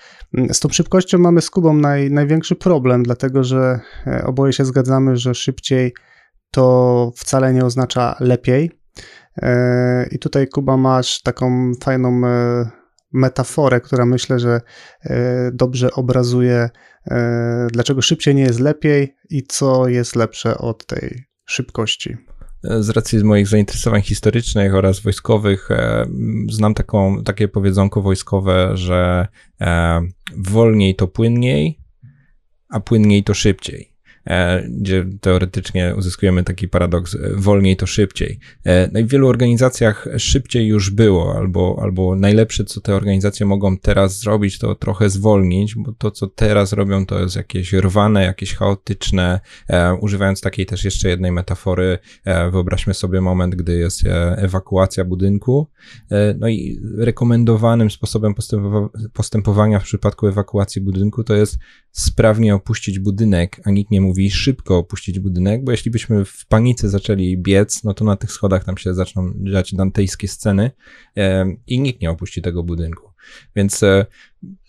Z 0.53 0.61
tą 0.61 0.69
szybkością 0.69 1.19
mamy 1.19 1.41
z 1.41 1.51
Kubą 1.51 1.75
naj, 1.75 2.11
największy 2.11 2.57
problem, 2.57 3.03
dlatego 3.03 3.45
że 3.45 3.81
oboje 4.25 4.53
się 4.53 4.65
zgadzamy, 4.65 5.17
że 5.17 5.35
szybciej 5.35 5.93
to 6.51 7.13
wcale 7.17 7.53
nie 7.53 7.65
oznacza 7.65 8.17
lepiej. 8.21 8.84
E, 9.37 10.09
I 10.11 10.19
tutaj, 10.19 10.49
Kuba, 10.49 10.77
masz 10.77 11.23
taką 11.23 11.73
fajną 11.83 12.27
e, 12.27 12.71
metaforę, 13.13 13.81
która 13.81 14.07
myślę, 14.07 14.39
że 14.39 14.61
dobrze 15.53 15.93
obrazuje, 15.93 16.71
dlaczego 17.73 18.03
szybciej 18.03 18.35
nie 18.35 18.43
jest 18.43 18.61
lepiej 18.61 19.17
i 19.31 19.43
co 19.43 19.89
jest 19.89 20.17
lepsze 20.17 20.59
od 20.59 20.87
tej 20.87 21.25
szybkości 21.45 22.17
z 22.65 22.91
racji 22.91 23.25
moich 23.25 23.49
zainteresowań 23.49 24.03
historycznych 24.03 24.75
oraz 24.75 25.01
wojskowych, 25.01 25.71
e, 25.71 26.07
znam 26.51 26.75
taką, 26.75 27.25
takie 27.25 27.49
powiedzonko 27.49 28.03
wojskowe, 28.03 28.71
że 28.75 29.29
e, 29.61 30.01
wolniej 30.37 30.97
to 30.97 31.09
płynniej, 31.09 31.81
a 32.69 32.81
płynniej 32.81 33.25
to 33.25 33.35
szybciej. 33.35 33.94
E, 34.27 34.63
gdzie 34.69 35.07
teoretycznie 35.21 35.95
uzyskujemy 35.97 36.45
taki 36.45 36.69
paradoks, 36.69 37.15
e, 37.15 37.19
wolniej 37.35 37.77
to 37.77 37.87
szybciej. 37.87 38.39
E, 38.65 38.91
no 38.93 39.01
i 39.01 39.05
w 39.05 39.09
wielu 39.09 39.29
organizacjach 39.29 40.09
szybciej 40.19 40.67
już 40.67 40.91
było, 40.91 41.37
albo, 41.37 41.79
albo 41.83 42.17
najlepsze, 42.17 42.65
co 42.65 42.81
te 42.81 42.95
organizacje 42.95 43.47
mogą 43.47 43.79
teraz 43.79 44.19
zrobić, 44.19 44.59
to 44.59 44.75
trochę 44.75 45.11
zwolnić, 45.11 45.75
bo 45.75 45.93
to, 45.93 46.11
co 46.11 46.27
teraz 46.27 46.73
robią, 46.73 47.07
to 47.07 47.21
jest 47.21 47.37
jakieś 47.37 47.73
rwane, 47.73 48.25
jakieś 48.25 48.55
chaotyczne. 48.55 49.41
Używając 50.01 50.41
takiej 50.41 50.67
też 50.67 50.85
jeszcze 50.85 51.09
jednej 51.09 51.33
metafory, 51.33 51.99
wyobraźmy 52.53 52.95
sobie 52.95 53.21
moment, 53.21 53.55
gdy 53.55 53.79
jest 53.79 54.03
ewakuacja 54.37 55.05
budynku, 55.05 55.71
no 56.39 56.49
i 56.49 56.81
rekomendowanym 56.99 57.91
sposobem 57.91 58.35
postępowania 59.13 59.81
w 59.81 59.85
przypadku 59.85 60.29
ewakuacji 60.29 60.83
budynku 60.83 61.25
to 61.25 61.35
jest 61.35 61.59
sprawnie 61.91 62.55
opuścić 62.55 62.99
budynek, 62.99 63.61
a 63.65 63.71
nikt 63.71 63.91
nie 63.91 64.01
mówi 64.01 64.14
szybko 64.31 64.79
opuścić 64.79 65.19
budynek, 65.19 65.65
bo 65.65 65.73
jeśli 65.73 65.91
byśmy 65.91 66.25
w 66.25 66.47
panice 66.47 66.89
zaczęli 66.89 67.39
biec, 67.39 67.85
no 67.85 67.95
to 67.95 68.05
na 68.05 68.17
tych 68.17 68.33
schodach 68.33 68.65
tam 68.65 68.79
się 68.79 68.95
zaczną 68.95 69.33
dziać 69.53 69.75
dantejskie 69.75 70.29
sceny 70.29 70.71
i 71.67 71.81
nikt 71.81 72.01
nie 72.01 72.11
opuści 72.11 72.43
tego 72.43 72.63
budynku. 72.63 73.15
Więc 73.57 73.83
e, 73.83 74.07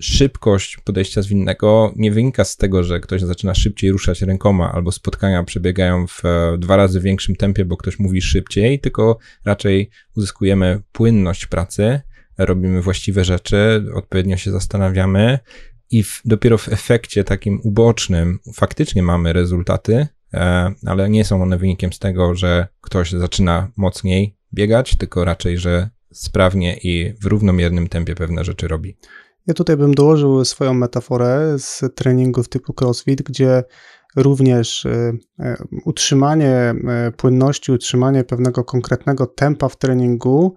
szybkość 0.01 0.77
podejścia 0.77 1.21
zwinnego 1.21 1.93
nie 1.95 2.11
wynika 2.11 2.43
z 2.43 2.57
tego, 2.57 2.83
że 2.83 2.99
ktoś 2.99 3.21
zaczyna 3.21 3.55
szybciej 3.55 3.91
ruszać 3.91 4.21
rękoma, 4.21 4.71
albo 4.71 4.91
spotkania 4.91 5.43
przebiegają 5.43 6.07
w 6.07 6.25
e, 6.25 6.57
dwa 6.57 6.75
razy 6.75 6.99
większym 6.99 7.35
tempie, 7.35 7.65
bo 7.65 7.77
ktoś 7.77 7.99
mówi 7.99 8.21
szybciej, 8.21 8.79
tylko 8.79 9.17
raczej 9.45 9.89
uzyskujemy 10.15 10.81
płynność 10.91 11.45
pracy, 11.45 12.01
robimy 12.37 12.81
właściwe 12.81 13.23
rzeczy, 13.23 13.85
odpowiednio 13.93 14.37
się 14.37 14.51
zastanawiamy, 14.51 15.39
i 15.91 16.03
w, 16.03 16.21
dopiero 16.25 16.57
w 16.57 16.69
efekcie 16.69 17.23
takim 17.23 17.59
ubocznym 17.63 18.39
faktycznie 18.53 19.03
mamy 19.03 19.33
rezultaty, 19.33 20.07
e, 20.33 20.71
ale 20.85 21.09
nie 21.09 21.25
są 21.25 21.43
one 21.43 21.57
wynikiem 21.57 21.93
z 21.93 21.99
tego, 21.99 22.35
że 22.35 22.67
ktoś 22.81 23.11
zaczyna 23.11 23.71
mocniej 23.77 24.37
biegać, 24.53 24.95
tylko 24.95 25.25
raczej, 25.25 25.57
że 25.57 25.89
sprawnie 26.13 26.77
i 26.83 27.13
w 27.21 27.25
równomiernym 27.25 27.87
tempie 27.87 28.15
pewne 28.15 28.43
rzeczy 28.43 28.67
robi. 28.67 28.97
Ja 29.47 29.53
tutaj 29.53 29.77
bym 29.77 29.93
dołożył 29.93 30.45
swoją 30.45 30.73
metaforę 30.73 31.55
z 31.59 31.83
treningów 31.95 32.49
typu 32.49 32.73
CrossFit, 32.73 33.21
gdzie 33.21 33.63
również 34.15 34.85
e, 34.85 35.11
e, 35.39 35.57
utrzymanie 35.85 36.75
płynności, 37.17 37.71
utrzymanie 37.71 38.23
pewnego 38.23 38.63
konkretnego 38.63 39.25
tempa 39.27 39.69
w 39.69 39.77
treningu 39.77 40.55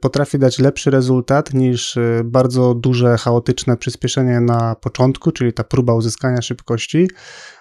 potrafi 0.00 0.38
dać 0.38 0.58
lepszy 0.58 0.90
rezultat 0.90 1.54
niż 1.54 1.96
e, 1.96 2.22
bardzo 2.24 2.74
duże, 2.74 3.16
chaotyczne 3.16 3.76
przyspieszenie 3.76 4.40
na 4.40 4.74
początku, 4.74 5.32
czyli 5.32 5.52
ta 5.52 5.64
próba 5.64 5.94
uzyskania 5.94 6.42
szybkości, 6.42 7.08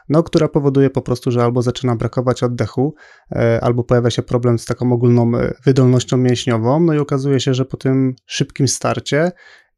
no, 0.09 0.23
która 0.23 0.47
powoduje 0.47 0.89
po 0.89 1.01
prostu, 1.01 1.31
że 1.31 1.43
albo 1.43 1.61
zaczyna 1.61 1.95
brakować 1.95 2.43
oddechu, 2.43 2.95
e, 3.31 3.59
albo 3.63 3.83
pojawia 3.83 4.09
się 4.09 4.23
problem 4.23 4.59
z 4.59 4.65
taką 4.65 4.93
ogólną 4.93 5.31
wydolnością 5.65 6.17
mięśniową, 6.17 6.79
no 6.79 6.93
i 6.93 6.97
okazuje 6.97 7.39
się, 7.39 7.53
że 7.53 7.65
po 7.65 7.77
tym 7.77 8.15
szybkim 8.25 8.67
starcie 8.67 9.31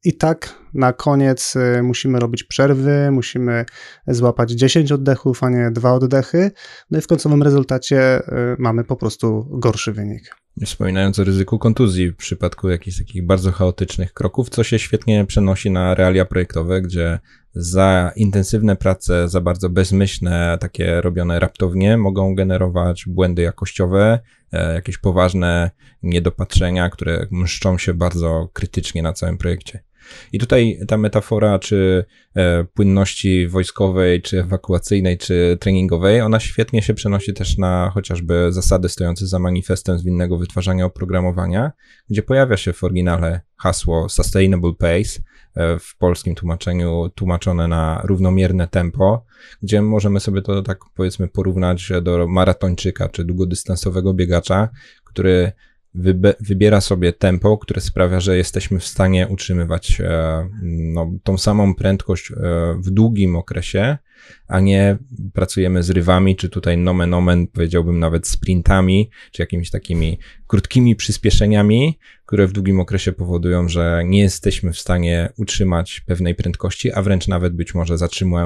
i 0.03 0.17
tak 0.17 0.55
na 0.73 0.93
koniec 0.93 1.53
musimy 1.83 2.19
robić 2.19 2.43
przerwy, 2.43 3.11
musimy 3.11 3.65
złapać 4.07 4.51
10 4.51 4.91
oddechów, 4.91 5.43
a 5.43 5.49
nie 5.49 5.71
dwa 5.71 5.93
oddechy. 5.93 6.51
No 6.91 6.97
i 6.97 7.01
w 7.01 7.07
końcowym 7.07 7.43
rezultacie 7.43 8.21
mamy 8.57 8.83
po 8.83 8.95
prostu 8.95 9.47
gorszy 9.51 9.93
wynik. 9.93 10.35
Wspominając 10.65 11.19
o 11.19 11.23
ryzyku 11.23 11.59
kontuzji 11.59 12.11
w 12.11 12.15
przypadku 12.15 12.69
jakichś 12.69 12.97
takich 12.97 13.25
bardzo 13.25 13.51
chaotycznych 13.51 14.13
kroków, 14.13 14.49
co 14.49 14.63
się 14.63 14.79
świetnie 14.79 15.25
przenosi 15.25 15.71
na 15.71 15.95
realia 15.95 16.25
projektowe, 16.25 16.81
gdzie 16.81 17.19
za 17.53 18.11
intensywne 18.15 18.75
prace, 18.75 19.29
za 19.29 19.41
bardzo 19.41 19.69
bezmyślne, 19.69 20.57
takie 20.61 21.01
robione 21.01 21.39
raptownie, 21.39 21.97
mogą 21.97 22.35
generować 22.35 23.05
błędy 23.07 23.41
jakościowe, 23.41 24.19
e, 24.51 24.73
jakieś 24.73 24.97
poważne 24.97 25.71
niedopatrzenia, 26.03 26.89
które 26.89 27.27
mszczą 27.31 27.77
się 27.77 27.93
bardzo 27.93 28.49
krytycznie 28.53 29.01
na 29.01 29.13
całym 29.13 29.37
projekcie. 29.37 29.86
I 30.33 30.39
tutaj 30.39 30.79
ta 30.87 30.97
metafora, 30.97 31.59
czy 31.59 32.05
e, 32.35 32.63
płynności 32.63 33.47
wojskowej, 33.47 34.21
czy 34.21 34.39
ewakuacyjnej, 34.39 35.17
czy 35.17 35.57
treningowej, 35.59 36.21
ona 36.21 36.39
świetnie 36.39 36.81
się 36.81 36.93
przenosi 36.93 37.33
też 37.33 37.57
na 37.57 37.91
chociażby 37.93 38.47
zasady 38.49 38.89
stojące 38.89 39.27
za 39.27 39.39
manifestem 39.39 39.99
zwinnego 39.99 40.37
wytwarzania 40.37 40.85
oprogramowania, 40.85 41.71
gdzie 42.09 42.23
pojawia 42.23 42.57
się 42.57 42.73
w 42.73 42.83
oryginale 42.83 43.41
hasło 43.57 44.09
Sustainable 44.09 44.73
Pace, 44.73 45.19
e, 45.55 45.79
w 45.79 45.97
polskim 45.97 46.35
tłumaczeniu 46.35 47.09
tłumaczone 47.15 47.67
na 47.67 48.01
równomierne 48.03 48.67
tempo, 48.67 49.25
gdzie 49.63 49.81
możemy 49.81 50.19
sobie 50.19 50.41
to 50.41 50.61
tak 50.61 50.79
powiedzmy 50.95 51.27
porównać 51.27 51.89
do 52.01 52.27
maratończyka 52.27 53.09
czy 53.09 53.25
długodystansowego 53.25 54.13
biegacza, 54.13 54.69
który 55.03 55.51
wybiera 56.39 56.81
sobie 56.81 57.13
tempo, 57.13 57.57
które 57.57 57.81
sprawia, 57.81 58.19
że 58.19 58.37
jesteśmy 58.37 58.79
w 58.79 58.87
stanie 58.87 59.27
utrzymywać 59.27 60.01
e, 60.01 60.49
no, 60.63 61.11
tą 61.23 61.37
samą 61.37 61.75
prędkość 61.75 62.31
e, 62.31 62.35
w 62.79 62.89
długim 62.89 63.35
okresie, 63.35 63.97
a 64.47 64.59
nie 64.59 64.97
pracujemy 65.33 65.83
z 65.83 65.89
rywami, 65.89 66.35
czy 66.35 66.49
tutaj 66.49 66.77
nomen 66.77 67.13
omen, 67.13 67.47
powiedziałbym 67.47 67.99
nawet 67.99 68.27
sprintami, 68.27 69.09
czy 69.31 69.41
jakimiś 69.41 69.69
takimi 69.69 70.19
krótkimi 70.47 70.95
przyspieszeniami, 70.95 71.97
które 72.25 72.47
w 72.47 72.51
długim 72.51 72.79
okresie 72.79 73.11
powodują, 73.11 73.69
że 73.69 74.01
nie 74.05 74.19
jesteśmy 74.19 74.73
w 74.73 74.79
stanie 74.79 75.29
utrzymać 75.37 75.99
pewnej 75.99 76.35
prędkości, 76.35 76.91
a 76.91 77.01
wręcz 77.01 77.27
nawet 77.27 77.53
być 77.53 77.75
może 77.75 77.95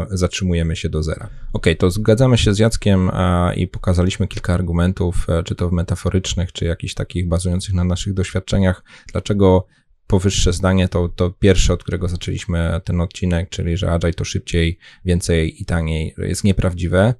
zatrzymujemy 0.09 0.75
się 0.75 0.89
do 0.89 1.03
zera. 1.03 1.29
Ok, 1.53 1.65
to 1.77 1.91
zgadzamy 1.91 2.37
się 2.37 2.53
z 2.53 2.59
Jackiem 2.59 3.09
a, 3.09 3.53
i 3.55 3.67
pokazaliśmy 3.67 4.27
kilka 4.27 4.53
argumentów, 4.53 5.25
e, 5.29 5.43
czy 5.43 5.55
to 5.55 5.71
metaforycznych, 5.71 6.51
czy 6.51 6.65
jakichś 6.65 6.93
takich 6.93 7.27
bazujących 7.27 7.73
na 7.73 7.83
naszych 7.83 8.13
doświadczeniach, 8.13 8.83
dlaczego 9.11 9.67
powyższe 10.11 10.53
zdanie 10.53 10.87
to, 10.87 11.09
to 11.09 11.29
pierwsze, 11.29 11.73
od 11.73 11.83
którego 11.83 12.07
zaczęliśmy 12.07 12.81
ten 12.83 13.01
odcinek, 13.01 13.49
czyli 13.49 13.77
że 13.77 13.91
Agile 13.91 14.13
to 14.13 14.25
szybciej, 14.25 14.77
więcej 15.05 15.61
i 15.61 15.65
taniej 15.65 16.15
jest 16.17 16.43
nieprawdziwe 16.43 17.13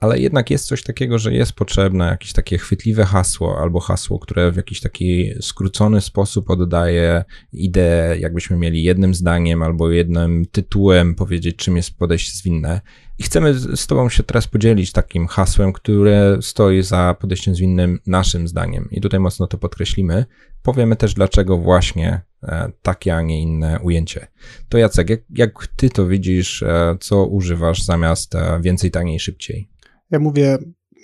ale 0.00 0.18
jednak 0.18 0.50
jest 0.50 0.66
coś 0.66 0.82
takiego, 0.82 1.18
że 1.18 1.32
jest 1.34 1.52
potrzebne 1.52 2.04
jakieś 2.04 2.32
takie 2.32 2.58
chwytliwe 2.58 3.04
hasło 3.04 3.58
albo 3.60 3.80
hasło, 3.80 4.18
które 4.18 4.52
w 4.52 4.56
jakiś 4.56 4.80
taki 4.80 5.30
skrócony 5.40 6.00
sposób 6.00 6.50
oddaje 6.50 7.24
ideę, 7.52 8.18
jakbyśmy 8.18 8.56
mieli 8.56 8.82
jednym 8.82 9.14
zdaniem 9.14 9.62
albo 9.62 9.90
jednym 9.90 10.46
tytułem 10.52 11.14
powiedzieć, 11.14 11.56
czym 11.56 11.76
jest 11.76 11.98
podejście 11.98 12.32
zwinne. 12.32 12.80
I 13.18 13.22
chcemy 13.22 13.54
z 13.54 13.86
Tobą 13.86 14.08
się 14.08 14.22
teraz 14.22 14.46
podzielić 14.46 14.92
takim 14.92 15.26
hasłem, 15.26 15.72
które 15.72 16.38
stoi 16.40 16.82
za 16.82 17.16
podejściem 17.20 17.54
zwinnym 17.54 17.98
naszym 18.06 18.48
zdaniem. 18.48 18.88
I 18.90 19.00
tutaj 19.00 19.20
mocno 19.20 19.46
to 19.46 19.58
podkreślimy. 19.58 20.24
Powiemy 20.62 20.96
też, 20.96 21.14
dlaczego 21.14 21.58
właśnie 21.58 22.29
takie, 22.82 23.16
a 23.16 23.22
nie 23.22 23.42
inne 23.42 23.80
ujęcie. 23.82 24.26
To 24.68 24.78
Jacek, 24.78 25.10
jak, 25.10 25.20
jak 25.30 25.66
Ty 25.76 25.90
to 25.90 26.06
widzisz, 26.06 26.62
e, 26.62 26.96
co 27.00 27.26
używasz 27.26 27.82
zamiast 27.82 28.34
e, 28.34 28.60
więcej, 28.62 28.90
taniej, 28.90 29.20
szybciej? 29.20 29.70
Ja 30.10 30.18
mówię, 30.18 30.58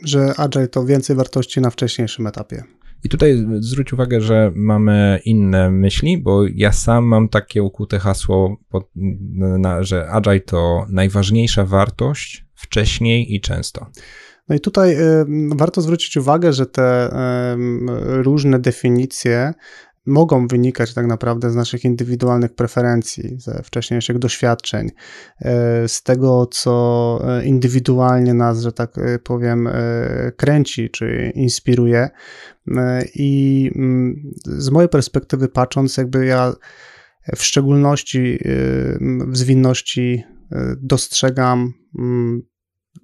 że 0.05 0.35
Agile 0.37 0.69
to 0.69 0.85
więcej 0.85 1.17
wartości 1.17 1.61
na 1.61 1.71
wcześniejszym 1.71 2.27
etapie. 2.27 2.63
I 3.05 3.09
tutaj 3.09 3.47
zwróć 3.61 3.93
uwagę, 3.93 4.21
że 4.21 4.53
mamy 4.55 5.21
inne 5.25 5.71
myśli, 5.71 6.19
bo 6.19 6.43
ja 6.55 6.73
sam 6.73 7.05
mam 7.05 7.29
takie 7.29 7.63
ukute 7.63 7.99
hasło, 7.99 8.57
że 9.81 10.09
Agile 10.09 10.41
to 10.41 10.87
najważniejsza 10.91 11.65
wartość 11.65 12.47
wcześniej 12.55 13.35
i 13.35 13.41
często. 13.41 13.87
No 14.49 14.57
i 14.57 14.61
tutaj 14.61 14.97
warto 15.55 15.81
zwrócić 15.81 16.17
uwagę, 16.17 16.53
że 16.53 16.67
te 16.67 17.11
różne 17.99 18.59
definicje 18.59 19.55
mogą 20.07 20.47
wynikać 20.47 20.95
tak 20.95 21.07
naprawdę 21.07 21.51
z 21.51 21.55
naszych 21.55 21.85
indywidualnych 21.85 22.55
preferencji, 22.55 23.41
ze 23.41 23.63
wcześniejszych 23.63 24.19
doświadczeń, 24.19 24.91
e, 25.41 25.89
z 25.89 26.03
tego, 26.03 26.47
co 26.47 27.21
e, 27.25 27.45
indywidualnie 27.45 28.35
nas, 28.35 28.61
że 28.61 28.73
tak 28.73 28.99
e, 28.99 29.19
powiem, 29.19 29.69
kręci 30.37 30.91
czy 30.91 31.33
inspiruje. 31.35 32.09
I 33.15 33.71
mm, 33.75 34.33
z 34.45 34.71
mojej 34.71 34.89
perspektywy 34.89 35.49
patrząc, 35.49 35.97
jakby 35.97 36.27
ja 36.27 36.53
w 37.37 37.43
szczególności 37.43 38.39
w 39.29 39.37
zwinności 39.37 40.25
dostrzegam 40.77 41.73
mm, 41.99 42.43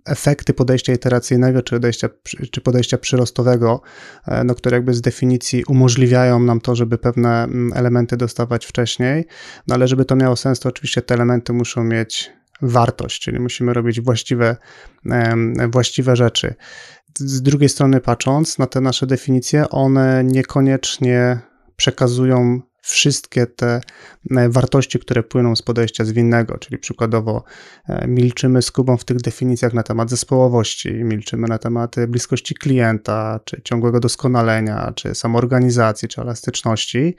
efekty 0.06 0.54
podejścia 0.54 0.92
iteracyjnego 0.92 1.62
czy 1.62 1.74
podejścia, 1.74 2.08
czy 2.50 2.60
podejścia 2.60 2.98
przyrostowego, 2.98 3.80
e, 4.26 4.44
no, 4.44 4.54
które 4.54 4.76
jakby 4.76 4.94
z 4.94 5.00
definicji 5.00 5.64
umożliwiają 5.64 6.40
nam 6.40 6.60
to, 6.60 6.74
żeby 6.74 6.98
pewne 6.98 7.44
mm, 7.44 7.72
elementy 7.74 8.16
dostawać 8.16 8.66
wcześniej, 8.66 9.26
no 9.68 9.74
ale 9.74 9.88
żeby 9.88 10.04
to 10.04 10.16
miało 10.16 10.36
sens, 10.36 10.60
to 10.60 10.68
oczywiście 10.68 11.02
te 11.02 11.14
elementy 11.14 11.52
muszą 11.52 11.84
mieć 11.84 12.30
wartość, 12.62 13.22
czyli 13.22 13.40
musimy 13.40 13.74
robić 13.74 14.00
właściwe, 14.00 14.56
właściwe 15.68 16.16
rzeczy. 16.16 16.54
Z 17.18 17.42
drugiej 17.42 17.68
strony 17.68 18.00
patrząc 18.00 18.58
na 18.58 18.66
te 18.66 18.80
nasze 18.80 19.06
definicje, 19.06 19.68
one 19.68 20.24
niekoniecznie 20.24 21.38
przekazują 21.76 22.60
wszystkie 22.82 23.46
te 23.46 23.80
e, 24.30 24.48
wartości, 24.48 24.98
które 24.98 25.22
płyną 25.22 25.56
z 25.56 25.62
podejścia 25.62 26.04
zwinnego, 26.04 26.58
czyli 26.58 26.78
przykładowo 26.78 27.44
e, 27.88 28.06
milczymy 28.08 28.62
z 28.62 28.70
Kubą 28.70 28.96
w 28.96 29.04
tych 29.04 29.16
definicjach 29.16 29.74
na 29.74 29.82
temat 29.82 30.10
zespołowości, 30.10 30.92
milczymy 30.92 31.48
na 31.48 31.58
temat 31.58 31.96
bliskości 32.08 32.54
klienta, 32.54 33.40
czy 33.44 33.62
ciągłego 33.64 34.00
doskonalenia, 34.00 34.92
czy 34.94 35.14
samoorganizacji, 35.14 36.08
czy 36.08 36.20
elastyczności. 36.20 37.16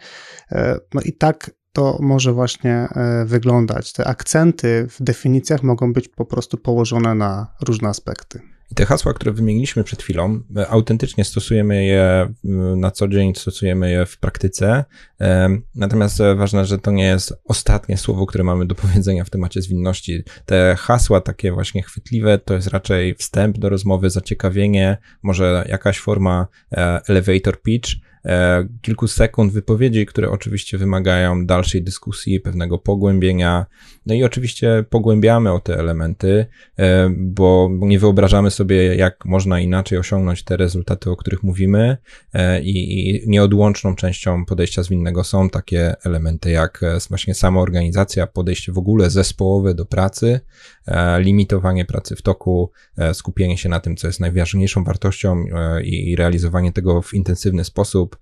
E, 0.52 0.80
no 0.94 1.02
i 1.02 1.14
tak 1.14 1.52
to 1.74 1.98
może 2.02 2.34
właśnie 2.34 2.88
wyglądać. 3.26 3.94
Te 3.94 4.08
akcenty 4.08 4.88
w 4.90 5.04
definicjach 5.04 5.64
mogą 5.64 5.94
być 5.94 6.08
po 6.08 6.26
prostu 6.26 6.58
położone 6.58 7.16
na 7.16 7.48
różne 7.68 7.90
aspekty. 7.90 8.53
I 8.72 8.76
te 8.76 8.86
hasła, 8.86 9.14
które 9.14 9.32
wymieniliśmy 9.32 9.84
przed 9.84 10.04
chwilą, 10.04 10.40
e, 10.58 10.68
autentycznie 10.68 11.24
stosujemy 11.24 11.86
je 11.86 12.34
na 12.76 12.92
co 12.92 13.08
dzień, 13.08 13.36
stosujemy 13.36 13.92
je 13.92 14.06
w 14.06 14.18
praktyce. 14.18 14.86
E, 15.22 15.50
natomiast 15.76 16.22
e, 16.22 16.36
ważne, 16.36 16.66
że 16.66 16.78
to 16.78 16.92
nie 16.92 17.06
jest 17.06 17.34
ostatnie 17.46 17.98
słowo, 17.98 18.26
które 18.26 18.44
mamy 18.44 18.66
do 18.66 18.76
powiedzenia 18.76 19.24
w 19.24 19.30
temacie 19.30 19.62
zwinności. 19.62 20.24
Te 20.46 20.76
hasła 20.80 21.22
takie 21.22 21.52
właśnie 21.52 21.84
chwytliwe 21.84 22.38
to 22.38 22.54
jest 22.54 22.68
raczej 22.68 23.16
wstęp 23.16 23.58
do 23.58 23.70
rozmowy, 23.70 24.10
zaciekawienie, 24.10 24.98
może 25.24 25.66
jakaś 25.70 26.00
forma 26.00 26.48
elevator 27.08 27.62
pitch, 27.62 27.90
E, 27.90 28.13
kilku 28.82 29.08
sekund 29.08 29.54
wypowiedzi, 29.54 30.06
które 30.06 30.30
oczywiście 30.30 30.78
wymagają 30.78 31.46
dalszej 31.46 31.84
dyskusji, 31.84 32.40
pewnego 32.40 32.78
pogłębienia. 32.78 33.66
No 34.06 34.14
i 34.14 34.24
oczywiście 34.24 34.86
pogłębiamy 34.90 35.52
o 35.52 35.60
te 35.60 35.80
elementy, 35.80 36.46
e, 36.80 37.10
bo 37.18 37.70
nie 37.80 38.00
wyobrażamy 38.00 38.52
sobie, 38.52 38.96
jak 38.96 39.26
można 39.26 39.60
inaczej 39.60 39.98
osiągnąć 39.98 40.44
te 40.44 40.58
rezultaty, 40.58 41.12
o 41.12 41.16
których 41.16 41.44
mówimy. 41.44 41.98
E, 42.34 42.62
I, 42.62 43.24
nieodłączną 43.28 43.96
częścią 43.96 44.46
podejścia 44.46 44.84
zwinnego 44.84 45.24
są 45.24 45.50
takie 45.50 45.96
elementy, 46.06 46.52
jak 46.52 46.82
właśnie 47.10 47.34
samoorganizacja, 47.34 48.28
podejście 48.28 48.72
w 48.72 48.78
ogóle 48.78 49.10
zespołowe 49.10 49.74
do 49.74 49.86
pracy, 49.86 50.40
limitowanie 51.20 51.86
pracy 51.86 52.16
w 52.16 52.22
toku, 52.22 52.72
skupienie 53.14 53.58
się 53.58 53.70
na 53.70 53.80
tym, 53.80 53.96
co 53.96 54.08
jest 54.08 54.20
najważniejszą 54.20 54.84
wartością 54.84 55.46
i 55.84 56.16
realizowanie 56.16 56.72
tego 56.72 57.02
w 57.02 57.14
intensywny 57.14 57.64
sposób 57.64 58.18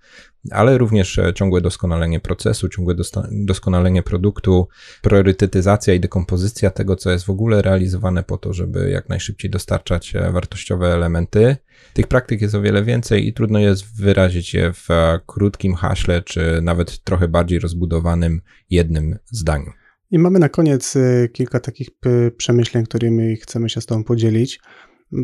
ale 0.49 0.77
również 0.77 1.19
e, 1.19 1.33
ciągłe 1.33 1.61
doskonalenie 1.61 2.19
procesu, 2.19 2.69
ciągłe 2.69 2.95
doskonalenie 3.31 4.03
produktu, 4.03 4.67
priorytetyzacja 5.01 5.93
i 5.93 5.99
dekompozycja 5.99 6.71
tego, 6.71 6.95
co 6.95 7.11
jest 7.11 7.25
w 7.25 7.29
ogóle 7.29 7.61
realizowane 7.61 8.23
po 8.23 8.37
to, 8.37 8.53
żeby 8.53 8.89
jak 8.89 9.09
najszybciej 9.09 9.51
dostarczać 9.51 10.15
e, 10.15 10.31
wartościowe 10.31 10.93
elementy. 10.93 11.57
Tych 11.93 12.07
praktyk 12.07 12.41
jest 12.41 12.55
o 12.55 12.61
wiele 12.61 12.83
więcej 12.83 13.27
i 13.27 13.33
trudno 13.33 13.59
jest 13.59 14.01
wyrazić 14.01 14.53
je 14.53 14.73
w 14.73 14.91
e, 14.91 15.19
krótkim 15.25 15.75
haśle, 15.75 16.21
czy 16.21 16.59
nawet 16.61 17.03
trochę 17.03 17.27
bardziej 17.27 17.59
rozbudowanym 17.59 18.41
jednym 18.69 19.17
zdaniu. 19.25 19.71
I 20.11 20.19
mamy 20.19 20.39
na 20.39 20.49
koniec 20.49 20.97
kilka 21.33 21.59
takich 21.59 21.89
przemyśleń, 22.37 22.85
którymi 22.85 23.35
chcemy 23.35 23.69
się 23.69 23.81
z 23.81 23.85
Tobą 23.85 24.03
podzielić. 24.03 24.59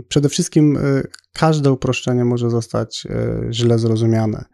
Przede 0.08 0.30
wszystkim 0.30 0.78
e, 0.78 0.82
każde 1.34 1.72
uproszczenie 1.72 2.26
może 2.26 2.50
zostać 2.50 3.08
źle 3.52 3.80
zrozumiane. 3.80 4.46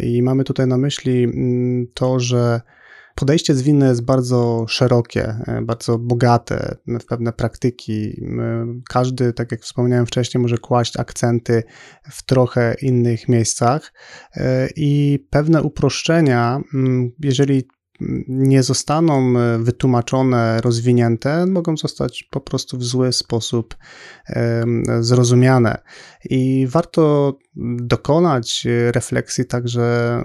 I 0.00 0.22
mamy 0.22 0.44
tutaj 0.44 0.66
na 0.66 0.78
myśli 0.78 1.24
mm, 1.24 1.86
to, 1.94 2.20
że 2.20 2.60
podejście 3.14 3.54
zwinne 3.54 3.88
jest 3.88 4.04
bardzo 4.04 4.64
szerokie, 4.68 5.36
bardzo 5.62 5.98
bogate 5.98 6.76
w 6.86 7.04
pewne 7.04 7.32
praktyki. 7.32 8.22
Każdy, 8.88 9.32
tak 9.32 9.52
jak 9.52 9.60
wspomniałem 9.60 10.06
wcześniej, 10.06 10.42
może 10.42 10.58
kłaść 10.58 10.96
akcenty 10.96 11.62
w 12.10 12.22
trochę 12.22 12.74
innych 12.82 13.28
miejscach 13.28 13.92
i 14.76 15.18
pewne 15.30 15.62
uproszczenia, 15.62 16.60
mm, 16.74 17.10
jeżeli 17.20 17.68
nie 18.28 18.62
zostaną 18.62 19.38
e, 19.38 19.58
wytłumaczone, 19.58 20.60
rozwinięte, 20.60 21.46
mogą 21.46 21.76
zostać 21.76 22.22
po 22.30 22.40
prostu 22.40 22.78
w 22.78 22.84
zły 22.84 23.12
sposób 23.12 23.76
zrozumiane. 25.00 25.78
I 26.24 26.66
warto 26.70 27.34
dokonać 27.76 28.66
refleksji 28.90 29.44
także 29.44 30.18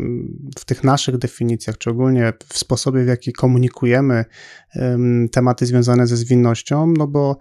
w 0.60 0.66
tych 0.66 0.84
naszych 0.84 1.18
definicjach, 1.18 1.78
czy 1.78 1.90
ogólnie 1.90 2.34
w 2.48 2.58
sposobie, 2.58 3.04
w 3.04 3.08
jaki 3.08 3.34
komunikujemy 3.34 4.26
tematy 5.32 5.66
związane 5.66 6.08
ze 6.08 6.18
zwinnością, 6.18 6.94
no 6.98 7.08
bo 7.08 7.38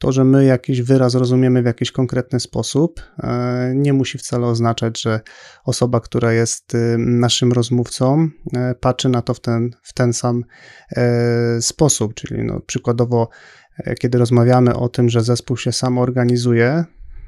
to, 0.00 0.12
że 0.12 0.24
my 0.24 0.44
jakiś 0.44 0.82
wyraz 0.82 1.14
rozumiemy 1.14 1.62
w 1.62 1.66
jakiś 1.66 1.92
konkretny 1.92 2.40
sposób, 2.40 3.00
e, 3.22 3.72
nie 3.74 3.92
musi 3.92 4.18
wcale 4.18 4.46
oznaczać, 4.46 5.00
że 5.00 5.20
osoba, 5.64 6.00
która 6.00 6.32
jest 6.32 6.74
y, 6.74 6.96
naszym 6.98 7.52
rozmówcą, 7.52 8.28
e, 8.56 8.74
patrzy 8.74 9.08
na 9.08 9.22
to 9.22 9.34
w 9.34 9.40
ten, 9.40 9.70
w 9.82 9.94
ten 9.94 10.12
sam 10.12 10.44
e, 10.96 11.62
sposób. 11.62 12.14
Czyli 12.14 12.44
no, 12.44 12.60
przykładowo, 12.60 13.28
kiedy 14.00 14.18
rozmawiamy 14.18 14.74
o 14.74 14.88
tym, 14.88 15.08
że 15.08 15.22
zespół 15.22 15.56
się 15.56 15.72
sam 15.72 15.98
organizuje, 15.98 16.84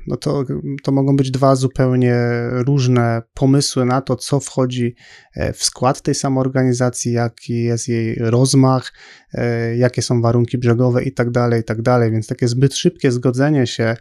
no 0.06 0.16
to, 0.16 0.44
to 0.82 0.92
mogą 0.92 1.16
być 1.16 1.30
dwa 1.30 1.56
zupełnie 1.56 2.16
różne 2.50 3.22
pomysły 3.34 3.84
na 3.84 4.00
to, 4.00 4.16
co 4.16 4.40
wchodzi 4.40 4.94
e, 5.34 5.52
w 5.52 5.64
skład 5.64 6.02
tej 6.02 6.14
samoorganizacji, 6.14 7.12
jaki 7.12 7.62
jest 7.62 7.88
jej 7.88 8.14
rozmach, 8.14 8.92
e, 9.34 9.76
jakie 9.76 10.02
są 10.02 10.22
warunki 10.22 10.58
brzegowe 10.58 11.02
i 11.02 11.12
tak 11.12 11.30
dalej, 11.30 11.60
i 11.60 11.64
tak 11.64 11.82
dalej. 11.82 12.10
Więc 12.10 12.26
takie 12.26 12.48
zbyt 12.48 12.74
szybkie 12.74 13.12
zgodzenie 13.12 13.66
się 13.66 13.96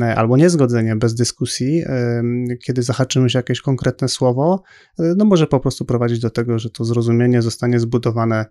e, 0.00 0.14
albo 0.16 0.36
niezgodzenie 0.36 0.96
bez 0.96 1.14
dyskusji, 1.14 1.82
kiedy 2.64 2.82
zahaczymy 2.82 3.30
się 3.30 3.38
jakieś 3.38 3.60
konkretne 3.60 4.08
słowo, 4.08 4.62
no 4.98 5.24
może 5.24 5.46
po 5.46 5.60
prostu 5.60 5.84
prowadzić 5.84 6.18
do 6.18 6.30
tego, 6.30 6.58
że 6.58 6.70
to 6.70 6.84
zrozumienie 6.84 7.42
zostanie 7.42 7.80
zbudowane 7.80 8.46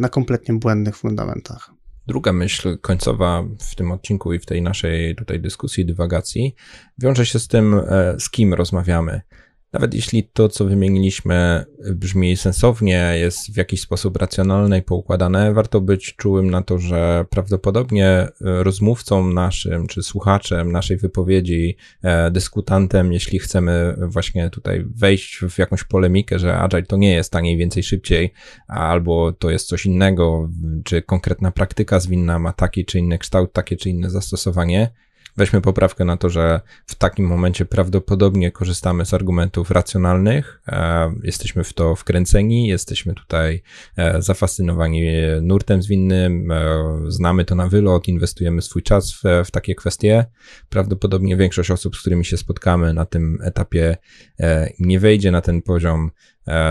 na 0.00 0.08
kompletnie 0.08 0.54
błędnych 0.54 0.96
fundamentach. 0.96 1.81
Druga 2.06 2.32
myśl 2.32 2.78
końcowa 2.78 3.44
w 3.70 3.74
tym 3.74 3.92
odcinku 3.92 4.32
i 4.32 4.38
w 4.38 4.46
tej 4.46 4.62
naszej 4.62 5.16
tutaj 5.16 5.40
dyskusji, 5.40 5.86
dywagacji 5.86 6.54
wiąże 6.98 7.26
się 7.26 7.38
z 7.38 7.48
tym, 7.48 7.74
e, 7.74 8.14
z 8.20 8.30
kim 8.30 8.54
rozmawiamy. 8.54 9.20
Nawet 9.72 9.94
jeśli 9.94 10.24
to, 10.24 10.48
co 10.48 10.64
wymieniliśmy, 10.64 11.64
brzmi 11.94 12.36
sensownie, 12.36 13.14
jest 13.20 13.52
w 13.52 13.56
jakiś 13.56 13.80
sposób 13.80 14.16
racjonalne 14.16 14.78
i 14.78 14.82
poukładane, 14.82 15.54
warto 15.54 15.80
być 15.80 16.16
czułym 16.16 16.50
na 16.50 16.62
to, 16.62 16.78
że 16.78 17.24
prawdopodobnie 17.30 18.08
e, 18.08 18.28
rozmówcą 18.40 19.26
naszym, 19.26 19.86
czy 19.86 20.02
słuchaczem 20.02 20.72
naszej 20.72 20.96
wypowiedzi, 20.96 21.76
e, 22.02 22.30
dyskutantem, 22.30 23.12
jeśli 23.12 23.38
chcemy 23.38 23.96
właśnie 24.00 24.50
tutaj 24.50 24.84
wejść 24.94 25.40
w 25.50 25.58
jakąś 25.58 25.84
polemikę, 25.84 26.38
że 26.38 26.58
Agile 26.58 26.82
to 26.82 26.96
nie 26.96 27.12
jest 27.12 27.32
taniej, 27.32 27.56
więcej, 27.56 27.82
szybciej, 27.82 28.32
albo 28.68 29.32
to 29.32 29.50
jest 29.50 29.68
coś 29.68 29.86
innego, 29.86 30.50
czy 30.84 31.02
konkretna 31.02 31.50
praktyka 31.50 32.00
zwinna 32.00 32.38
ma 32.38 32.52
taki 32.52 32.84
czy 32.84 32.98
inny 32.98 33.18
kształt, 33.18 33.52
takie 33.52 33.76
czy 33.76 33.90
inne 33.90 34.10
zastosowanie, 34.10 34.90
weźmy 35.36 35.60
poprawkę 35.60 36.04
na 36.04 36.16
to, 36.16 36.30
że 36.30 36.60
w 36.86 36.94
takim 36.94 37.26
momencie 37.26 37.64
prawdopodobnie 37.64 38.50
korzystamy 38.50 39.06
z 39.06 39.14
argumentów 39.14 39.70
racjonalnych, 39.70 40.62
e, 40.68 41.12
jesteśmy 41.22 41.64
w 41.64 41.72
to 41.72 41.96
wkręceni, 41.96 42.66
jesteśmy 42.66 43.14
tutaj 43.14 43.62
e, 43.96 44.22
zafascynowani 44.22 45.02
nurtem 45.42 45.82
zwinnym, 45.82 46.50
e, 46.50 46.84
znamy 47.08 47.44
to 47.44 47.54
na 47.54 47.68
wylot, 47.68 48.08
inwestujemy 48.08 48.62
swój 48.62 48.82
czas 48.82 49.12
w, 49.12 49.22
w 49.44 49.50
takie 49.50 49.74
kwestie. 49.74 50.24
Prawdopodobnie 50.68 51.36
większość 51.36 51.70
osób, 51.70 51.96
z 51.96 52.00
którymi 52.00 52.24
się 52.24 52.36
spotkamy 52.36 52.94
na 52.94 53.04
tym 53.04 53.38
etapie, 53.42 53.96
nie 54.78 55.00
wejdzie 55.00 55.30
na 55.30 55.40
ten 55.40 55.62
poziom 55.62 56.10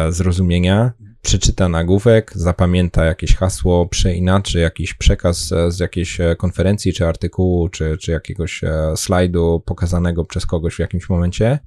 zrozumienia, 0.10 0.92
przeczyta 1.22 1.70
nagłówek, 1.70 2.32
zapamięta 2.36 3.06
jakieś 3.06 3.36
hasło, 3.36 3.88
przeinaczy 3.88 4.60
jakiś 4.60 4.94
przekaz 4.94 5.54
z 5.68 5.80
jakiejś 5.80 6.22
e, 6.22 6.36
konferencji, 6.36 6.94
czy 6.94 7.08
artykułu, 7.08 7.70
czy, 7.70 7.98
czy 7.98 8.12
jakiegoś 8.12 8.64
e, 8.64 8.94
slajdu 8.96 9.64
pokazanego 9.66 10.26
przez 10.26 10.46
kogoś 10.46 10.76
w 10.76 10.80
jakimś 10.80 11.10
momencie. 11.10 11.60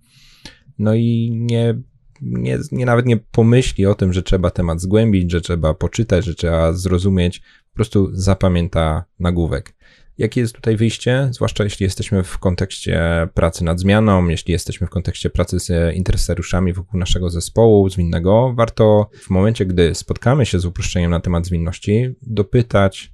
No 0.78 0.94
i 0.94 1.30
nie, 1.40 1.74
nie, 2.22 2.58
nie 2.72 2.86
nawet 2.86 3.06
nie 3.06 3.16
pomyśli 3.16 3.86
o 3.86 3.94
tym, 3.94 4.12
że 4.12 4.22
trzeba 4.22 4.50
temat 4.50 4.80
zgłębić, 4.80 5.32
że 5.32 5.40
trzeba 5.40 5.74
poczytać, 5.74 6.24
że 6.24 6.34
trzeba 6.34 6.72
zrozumieć, 6.72 7.40
po 7.40 7.74
prostu 7.74 8.10
zapamięta 8.12 9.04
nagłówek. 9.18 9.74
Jakie 10.18 10.40
jest 10.40 10.55
tutaj 10.55 10.77
wyjście, 10.77 11.29
zwłaszcza 11.31 11.64
jeśli 11.64 11.85
jesteśmy 11.85 12.22
w 12.22 12.38
kontekście 12.38 13.29
pracy 13.35 13.64
nad 13.64 13.81
zmianą, 13.81 14.29
jeśli 14.29 14.53
jesteśmy 14.53 14.87
w 14.87 14.90
kontekście 14.90 15.31
pracy 15.31 15.61
z 15.61 15.94
interesariuszami 15.94 16.72
wokół 16.72 17.00
naszego 17.00 17.31
zespołu 17.31 17.88
zwinnego, 17.88 18.55
warto 18.57 19.11
w 19.12 19.31
momencie, 19.31 19.66
gdy 19.66 19.94
spotkamy 19.94 20.46
się 20.46 20.59
z 20.59 20.64
uproszczeniem 20.64 21.11
na 21.11 21.20
temat 21.20 21.46
zwinności, 21.46 22.14
dopytać 22.22 23.13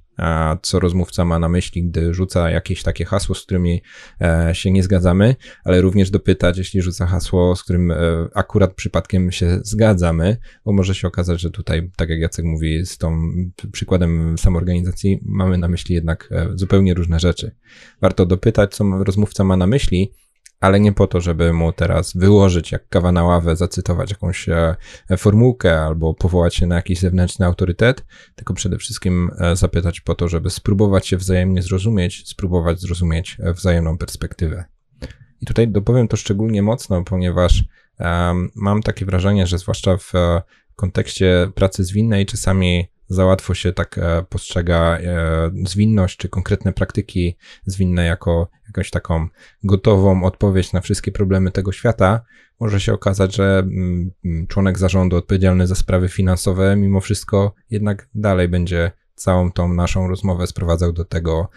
co 0.61 0.79
rozmówca 0.79 1.25
ma 1.25 1.39
na 1.39 1.49
myśli, 1.49 1.83
gdy 1.83 2.13
rzuca 2.13 2.49
jakieś 2.49 2.83
takie 2.83 3.05
hasło, 3.05 3.35
z 3.35 3.43
którymi 3.43 3.81
e, 4.21 4.49
się 4.55 4.71
nie 4.71 4.83
zgadzamy, 4.83 5.35
ale 5.63 5.81
również 5.81 6.09
dopytać, 6.09 6.57
jeśli 6.57 6.81
rzuca 6.81 7.05
hasło, 7.05 7.55
z 7.55 7.63
którym 7.63 7.91
e, 7.91 7.95
akurat 8.33 8.73
przypadkiem 8.73 9.31
się 9.31 9.59
zgadzamy, 9.63 10.37
bo 10.65 10.71
może 10.71 10.95
się 10.95 11.07
okazać, 11.07 11.41
że 11.41 11.51
tutaj, 11.51 11.91
tak 11.95 12.09
jak 12.09 12.19
Jacek 12.19 12.45
mówi, 12.45 12.85
z 12.85 12.97
tą 12.97 13.31
przykładem 13.71 14.37
samoorganizacji 14.37 15.19
mamy 15.25 15.57
na 15.57 15.67
myśli 15.67 15.95
jednak 15.95 16.29
e, 16.31 16.47
zupełnie 16.55 16.93
różne 16.93 17.19
rzeczy. 17.19 17.55
Warto 18.01 18.25
dopytać, 18.25 18.75
co 18.75 19.03
rozmówca 19.03 19.43
ma 19.43 19.57
na 19.57 19.67
myśli, 19.67 20.13
ale 20.61 20.79
nie 20.79 20.93
po 20.93 21.07
to, 21.07 21.21
żeby 21.21 21.53
mu 21.53 21.73
teraz 21.73 22.13
wyłożyć 22.17 22.71
jak 22.71 22.89
kawa 22.89 23.11
na 23.11 23.23
ławę, 23.23 23.55
zacytować 23.55 24.11
jakąś 24.11 24.49
e, 24.49 24.75
formułkę 25.17 25.81
albo 25.81 26.13
powołać 26.13 26.55
się 26.55 26.67
na 26.67 26.75
jakiś 26.75 26.99
zewnętrzny 26.99 27.45
autorytet, 27.45 28.05
tylko 28.35 28.53
przede 28.53 28.77
wszystkim 28.77 29.31
e, 29.39 29.55
zapytać 29.55 30.01
po 30.01 30.15
to, 30.15 30.27
żeby 30.27 30.49
spróbować 30.49 31.07
się 31.07 31.17
wzajemnie 31.17 31.61
zrozumieć, 31.61 32.27
spróbować 32.29 32.79
zrozumieć 32.79 33.37
e, 33.39 33.53
wzajemną 33.53 33.97
perspektywę. 33.97 34.65
I 35.41 35.45
tutaj 35.45 35.67
dopowiem 35.67 36.07
to 36.07 36.17
szczególnie 36.17 36.63
mocno, 36.63 37.03
ponieważ 37.03 37.63
um, 37.99 38.49
mam 38.55 38.83
takie 38.83 39.05
wrażenie, 39.05 39.47
że 39.47 39.57
zwłaszcza 39.57 39.97
w 39.97 40.11
kontekście 40.75 41.51
pracy 41.55 41.83
zwinnej 41.83 42.25
czasami 42.25 42.87
za 43.11 43.25
łatwo 43.25 43.53
się 43.53 43.73
tak 43.73 43.97
e, 43.97 44.23
postrzega 44.29 44.97
e, 44.97 45.51
zwinność 45.65 46.17
czy 46.17 46.29
konkretne 46.29 46.73
praktyki 46.73 47.37
zwinne 47.65 48.05
jako 48.05 48.49
jakąś 48.67 48.89
taką 48.89 49.27
gotową 49.63 50.23
odpowiedź 50.23 50.73
na 50.73 50.81
wszystkie 50.81 51.11
problemy 51.11 51.51
tego 51.51 51.71
świata. 51.71 52.21
Może 52.59 52.79
się 52.79 52.93
okazać, 52.93 53.35
że 53.35 53.59
mm, 53.59 54.11
mm, 54.25 54.47
członek 54.47 54.77
zarządu 54.77 55.17
odpowiedzialny 55.17 55.67
za 55.67 55.75
sprawy 55.75 56.09
finansowe, 56.09 56.75
mimo 56.75 57.01
wszystko, 57.01 57.53
jednak 57.69 58.09
dalej 58.15 58.49
będzie 58.49 58.91
całą 59.15 59.51
tą 59.51 59.73
naszą 59.73 60.07
rozmowę 60.07 60.47
sprowadzał 60.47 60.93
do 60.93 61.05
tego, 61.05 61.49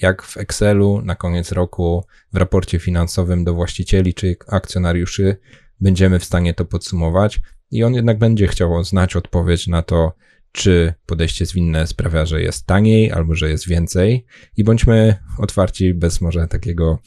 jak 0.00 0.22
w 0.22 0.36
Excelu 0.36 1.02
na 1.02 1.14
koniec 1.14 1.52
roku 1.52 2.04
w 2.32 2.36
raporcie 2.36 2.78
finansowym 2.78 3.44
do 3.44 3.54
właścicieli 3.54 4.14
czy 4.14 4.36
akcjonariuszy 4.48 5.36
będziemy 5.80 6.18
w 6.18 6.24
stanie 6.24 6.54
to 6.54 6.64
podsumować. 6.64 7.40
I 7.70 7.84
on 7.84 7.94
jednak 7.94 8.18
będzie 8.18 8.48
chciał 8.48 8.84
znać 8.84 9.16
odpowiedź 9.16 9.66
na 9.66 9.82
to, 9.82 10.12
czy 10.52 10.94
podejście 11.06 11.46
zwinne 11.46 11.86
sprawia, 11.86 12.26
że 12.26 12.42
jest 12.42 12.66
taniej 12.66 13.12
albo 13.12 13.34
że 13.34 13.50
jest 13.50 13.68
więcej 13.68 14.24
i 14.56 14.64
bądźmy 14.64 15.16
otwarci 15.38 15.94
bez 15.94 16.20
może 16.20 16.48
takiego 16.48 16.98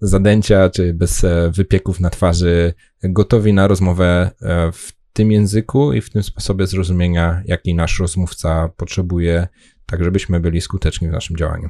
zadęcia 0.00 0.70
czy 0.70 0.94
bez 0.94 1.24
e, 1.24 1.50
wypieków 1.54 2.00
na 2.00 2.10
twarzy, 2.10 2.74
gotowi 3.02 3.52
na 3.52 3.66
rozmowę 3.66 4.30
e, 4.42 4.72
w 4.72 4.92
tym 5.12 5.32
języku 5.32 5.92
i 5.92 6.00
w 6.00 6.10
tym 6.10 6.22
sposobie 6.22 6.66
zrozumienia, 6.66 7.42
jaki 7.46 7.74
nasz 7.74 7.98
rozmówca 7.98 8.68
potrzebuje, 8.76 9.48
tak 9.86 10.04
żebyśmy 10.04 10.40
byli 10.40 10.60
skuteczni 10.60 11.08
w 11.08 11.12
naszym 11.12 11.36
działaniu. 11.36 11.68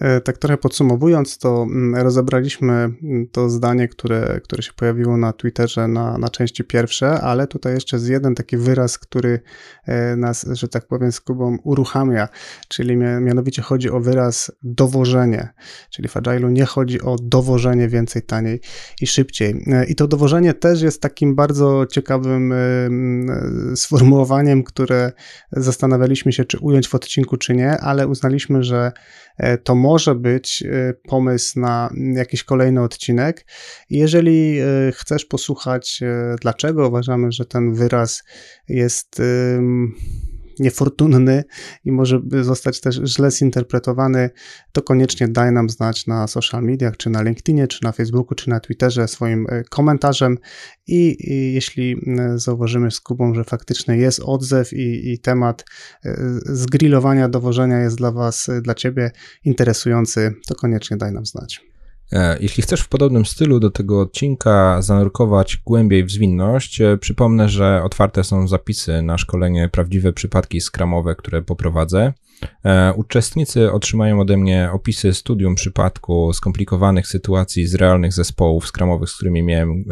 E, 0.00 0.20
tak 0.20 0.38
trochę 0.38 0.56
podsumowując, 0.56 1.38
to 1.38 1.62
mm, 1.62 2.02
rozebraliśmy 2.02 2.72
mm, 2.72 3.26
to 3.32 3.50
zdanie, 3.50 3.88
które, 3.88 4.40
które 4.44 4.62
się 4.62 4.72
pojawiło 4.72 5.16
na 5.16 5.32
Twitterze 5.32 5.88
na, 5.88 6.18
na 6.18 6.28
części 6.28 6.64
pierwsze, 6.64 7.20
ale 7.20 7.46
tutaj 7.46 7.74
jeszcze 7.74 7.96
jest 7.96 8.08
jeden 8.08 8.34
taki 8.34 8.56
wyraz, 8.56 8.98
który 8.98 9.40
e, 9.86 10.16
nas, 10.16 10.46
że 10.52 10.68
tak 10.68 10.86
powiem, 10.86 11.12
z 11.12 11.20
Kubą 11.20 11.58
uruchamia, 11.64 12.28
czyli 12.68 12.96
mianowicie 12.96 13.62
chodzi 13.62 13.90
o 13.90 14.00
wyraz 14.00 14.52
dowożenie, 14.62 15.48
czyli 15.90 16.08
w 16.08 16.14
Agile'u 16.14 16.50
nie 16.50 16.64
chodzi 16.64 17.02
o 17.02 17.16
dowożenie 17.22 17.88
więcej, 17.88 18.22
taniej 18.22 18.60
i 19.00 19.06
szybciej. 19.06 19.64
E, 19.66 19.84
I 19.84 19.94
to 19.94 20.08
dowożenie 20.08 20.54
też 20.54 20.82
jest 20.82 21.02
takim 21.02 21.34
bardzo 21.34 21.86
ciekawym 21.86 22.52
mm, 22.52 23.76
sformułowaniem, 23.76 24.62
które 24.64 25.12
zastanawialiśmy 25.52 26.32
się, 26.32 26.44
czy 26.44 26.58
ująć 26.58 26.88
w 26.88 26.94
odcinku, 26.94 27.36
czy 27.36 27.54
nie, 27.54 27.80
ale 27.80 28.08
uznaliśmy, 28.08 28.62
że 28.62 28.92
to 29.64 29.74
może 29.74 30.14
być 30.14 30.62
y, 30.62 30.94
pomysł 31.08 31.60
na 31.60 31.90
jakiś 32.14 32.44
kolejny 32.44 32.82
odcinek. 32.82 33.46
Jeżeli 33.90 34.60
y, 34.60 34.92
chcesz 34.92 35.24
posłuchać, 35.24 36.00
dlaczego 36.40 36.88
uważamy, 36.88 37.32
że 37.32 37.44
ten 37.44 37.74
wyraz 37.74 38.24
jest 38.68 39.22
niefortunny 40.58 41.44
i 41.84 41.92
może 41.92 42.20
zostać 42.42 42.80
też 42.80 43.00
źle 43.04 43.30
zinterpretowany, 43.30 44.30
to 44.72 44.82
koniecznie 44.82 45.28
daj 45.28 45.52
nam 45.52 45.70
znać 45.70 46.06
na 46.06 46.26
social 46.26 46.62
mediach, 46.62 46.96
czy 46.96 47.10
na 47.10 47.22
LinkedInie, 47.22 47.68
czy 47.68 47.84
na 47.84 47.92
Facebooku, 47.92 48.34
czy 48.34 48.50
na 48.50 48.60
Twitterze 48.60 49.08
swoim 49.08 49.46
e, 49.48 49.64
komentarzem 49.64 50.38
i, 50.86 51.16
jeśli 51.54 51.96
zauważymy 52.34 52.90
z 52.90 53.00
Kubą, 53.00 53.34
że 53.34 53.44
faktycznie 53.44 53.96
jest 53.96 54.20
odzew 54.24 54.72
i, 54.72 55.12
i 55.12 55.18
temat 55.18 55.64
e, 56.04 56.16
zgrillowania, 56.44 57.28
dowożenia 57.28 57.80
jest 57.80 57.96
dla 57.96 58.12
Was, 58.12 58.48
e, 58.48 58.60
dla 58.60 58.74
Ciebie 58.74 59.10
interesujący, 59.44 60.34
to 60.46 60.54
koniecznie 60.54 60.96
daj 60.96 61.12
nam 61.12 61.26
znać. 61.26 61.75
E, 62.12 62.38
jeśli 62.40 62.62
chcesz 62.62 62.80
w 62.80 62.88
podobnym 62.88 63.26
stylu 63.26 63.60
do 63.60 63.70
tego 63.70 64.00
odcinka 64.00 64.82
zanurkować 64.82 65.56
głębiej 65.56 66.04
w 66.04 66.10
zwinność, 66.10 66.80
e, 66.80 66.98
przypomnę, 66.98 67.48
że 67.48 67.82
otwarte 67.84 68.24
są 68.24 68.48
zapisy 68.48 69.02
na 69.02 69.18
szkolenie 69.18 69.68
Prawdziwe 69.68 70.12
Przypadki 70.12 70.60
Skramowe, 70.60 71.14
które 71.14 71.42
poprowadzę. 71.42 72.12
E, 72.64 72.92
uczestnicy 72.96 73.72
otrzymają 73.72 74.20
ode 74.20 74.36
mnie 74.36 74.70
opisy 74.72 75.14
studium 75.14 75.54
przypadku 75.54 76.32
skomplikowanych 76.32 77.06
sytuacji 77.06 77.66
z 77.66 77.74
realnych 77.74 78.12
zespołów 78.12 78.66
skramowych, 78.66 79.10
z 79.10 79.16
którymi 79.16 79.42
miałem 79.42 79.84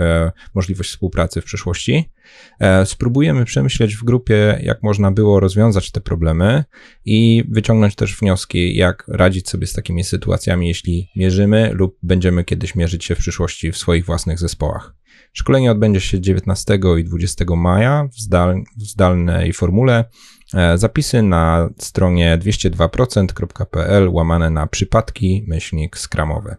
możliwość 0.54 0.90
współpracy 0.90 1.40
w 1.40 1.44
przeszłości. 1.44 2.10
E, 2.60 2.86
spróbujemy 2.86 3.44
przemyśleć 3.44 3.96
w 3.96 4.04
grupie, 4.04 4.58
jak 4.62 4.82
można 4.82 5.10
było 5.10 5.40
rozwiązać 5.40 5.90
te 5.90 6.00
problemy 6.00 6.64
i 7.04 7.44
wyciągnąć 7.48 7.94
też 7.94 8.16
wnioski, 8.16 8.76
jak 8.76 9.04
radzić 9.08 9.48
sobie 9.48 9.66
z 9.66 9.72
takimi 9.72 10.04
sytuacjami, 10.04 10.68
jeśli 10.68 11.10
mierzymy 11.16 11.70
lub 11.72 11.98
będziemy 12.02 12.44
kiedyś 12.44 12.74
mierzyć 12.74 13.04
się 13.04 13.14
w 13.14 13.18
przyszłości 13.18 13.72
w 13.72 13.76
swoich 13.76 14.04
własnych 14.04 14.38
zespołach. 14.38 14.94
Szkolenie 15.32 15.70
odbędzie 15.70 16.00
się 16.00 16.20
19 16.20 16.78
i 16.98 17.04
20 17.04 17.44
maja 17.56 18.08
w, 18.12 18.20
zdal, 18.20 18.62
w 18.76 18.82
zdalnej 18.82 19.52
formule. 19.52 20.04
E, 20.54 20.78
zapisy 20.78 21.22
na 21.22 21.68
stronie 21.78 22.38
202%.pl 22.38 24.08
łamane 24.08 24.50
na 24.50 24.66
przypadki 24.66 25.44
myślnik 25.48 25.98
skramowe. 25.98 26.56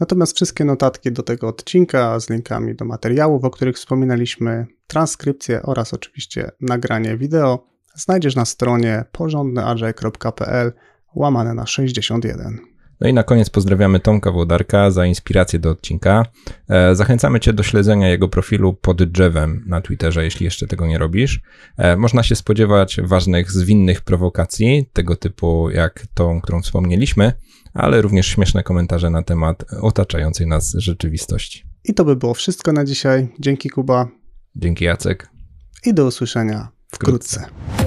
Natomiast 0.00 0.36
wszystkie 0.36 0.64
notatki 0.64 1.12
do 1.12 1.22
tego 1.22 1.48
odcinka 1.48 2.20
z 2.20 2.30
linkami 2.30 2.74
do 2.74 2.84
materiałów, 2.84 3.44
o 3.44 3.50
których 3.50 3.76
wspominaliśmy, 3.76 4.66
transkrypcję 4.86 5.62
oraz 5.62 5.94
oczywiście 5.94 6.50
nagranie 6.60 7.16
wideo 7.16 7.66
znajdziesz 7.94 8.36
na 8.36 8.44
stronie 8.44 9.04
porządnyagile.pl 9.12 10.72
łamane 11.14 11.54
na 11.54 11.66
61. 11.66 12.58
No 13.00 13.08
i 13.08 13.12
na 13.12 13.22
koniec 13.22 13.50
pozdrawiamy 13.50 14.00
Tomka 14.00 14.32
Włodarka 14.32 14.90
za 14.90 15.06
inspirację 15.06 15.58
do 15.58 15.70
odcinka. 15.70 16.26
E, 16.68 16.94
zachęcamy 16.94 17.40
Cię 17.40 17.52
do 17.52 17.62
śledzenia 17.62 18.08
jego 18.08 18.28
profilu 18.28 18.74
pod 18.74 19.02
drzewem 19.02 19.64
na 19.66 19.80
Twitterze, 19.80 20.24
jeśli 20.24 20.44
jeszcze 20.44 20.66
tego 20.66 20.86
nie 20.86 20.98
robisz. 20.98 21.40
E, 21.76 21.96
można 21.96 22.22
się 22.22 22.36
spodziewać 22.36 23.00
ważnych, 23.02 23.52
zwinnych 23.52 24.00
prowokacji, 24.00 24.90
tego 24.92 25.16
typu 25.16 25.70
jak 25.70 26.06
tą, 26.14 26.40
którą 26.40 26.62
wspomnieliśmy 26.62 27.32
ale 27.74 28.02
również 28.02 28.26
śmieszne 28.26 28.62
komentarze 28.62 29.10
na 29.10 29.22
temat 29.22 29.64
otaczającej 29.80 30.46
nas 30.46 30.74
rzeczywistości. 30.78 31.64
I 31.84 31.94
to 31.94 32.04
by 32.04 32.16
było 32.16 32.34
wszystko 32.34 32.72
na 32.72 32.84
dzisiaj. 32.84 33.28
Dzięki 33.40 33.70
Kuba. 33.70 34.08
Dzięki 34.56 34.84
Jacek. 34.84 35.30
I 35.86 35.94
do 35.94 36.06
usłyszenia 36.06 36.68
wkrótce. 36.92 37.40
wkrótce. 37.40 37.83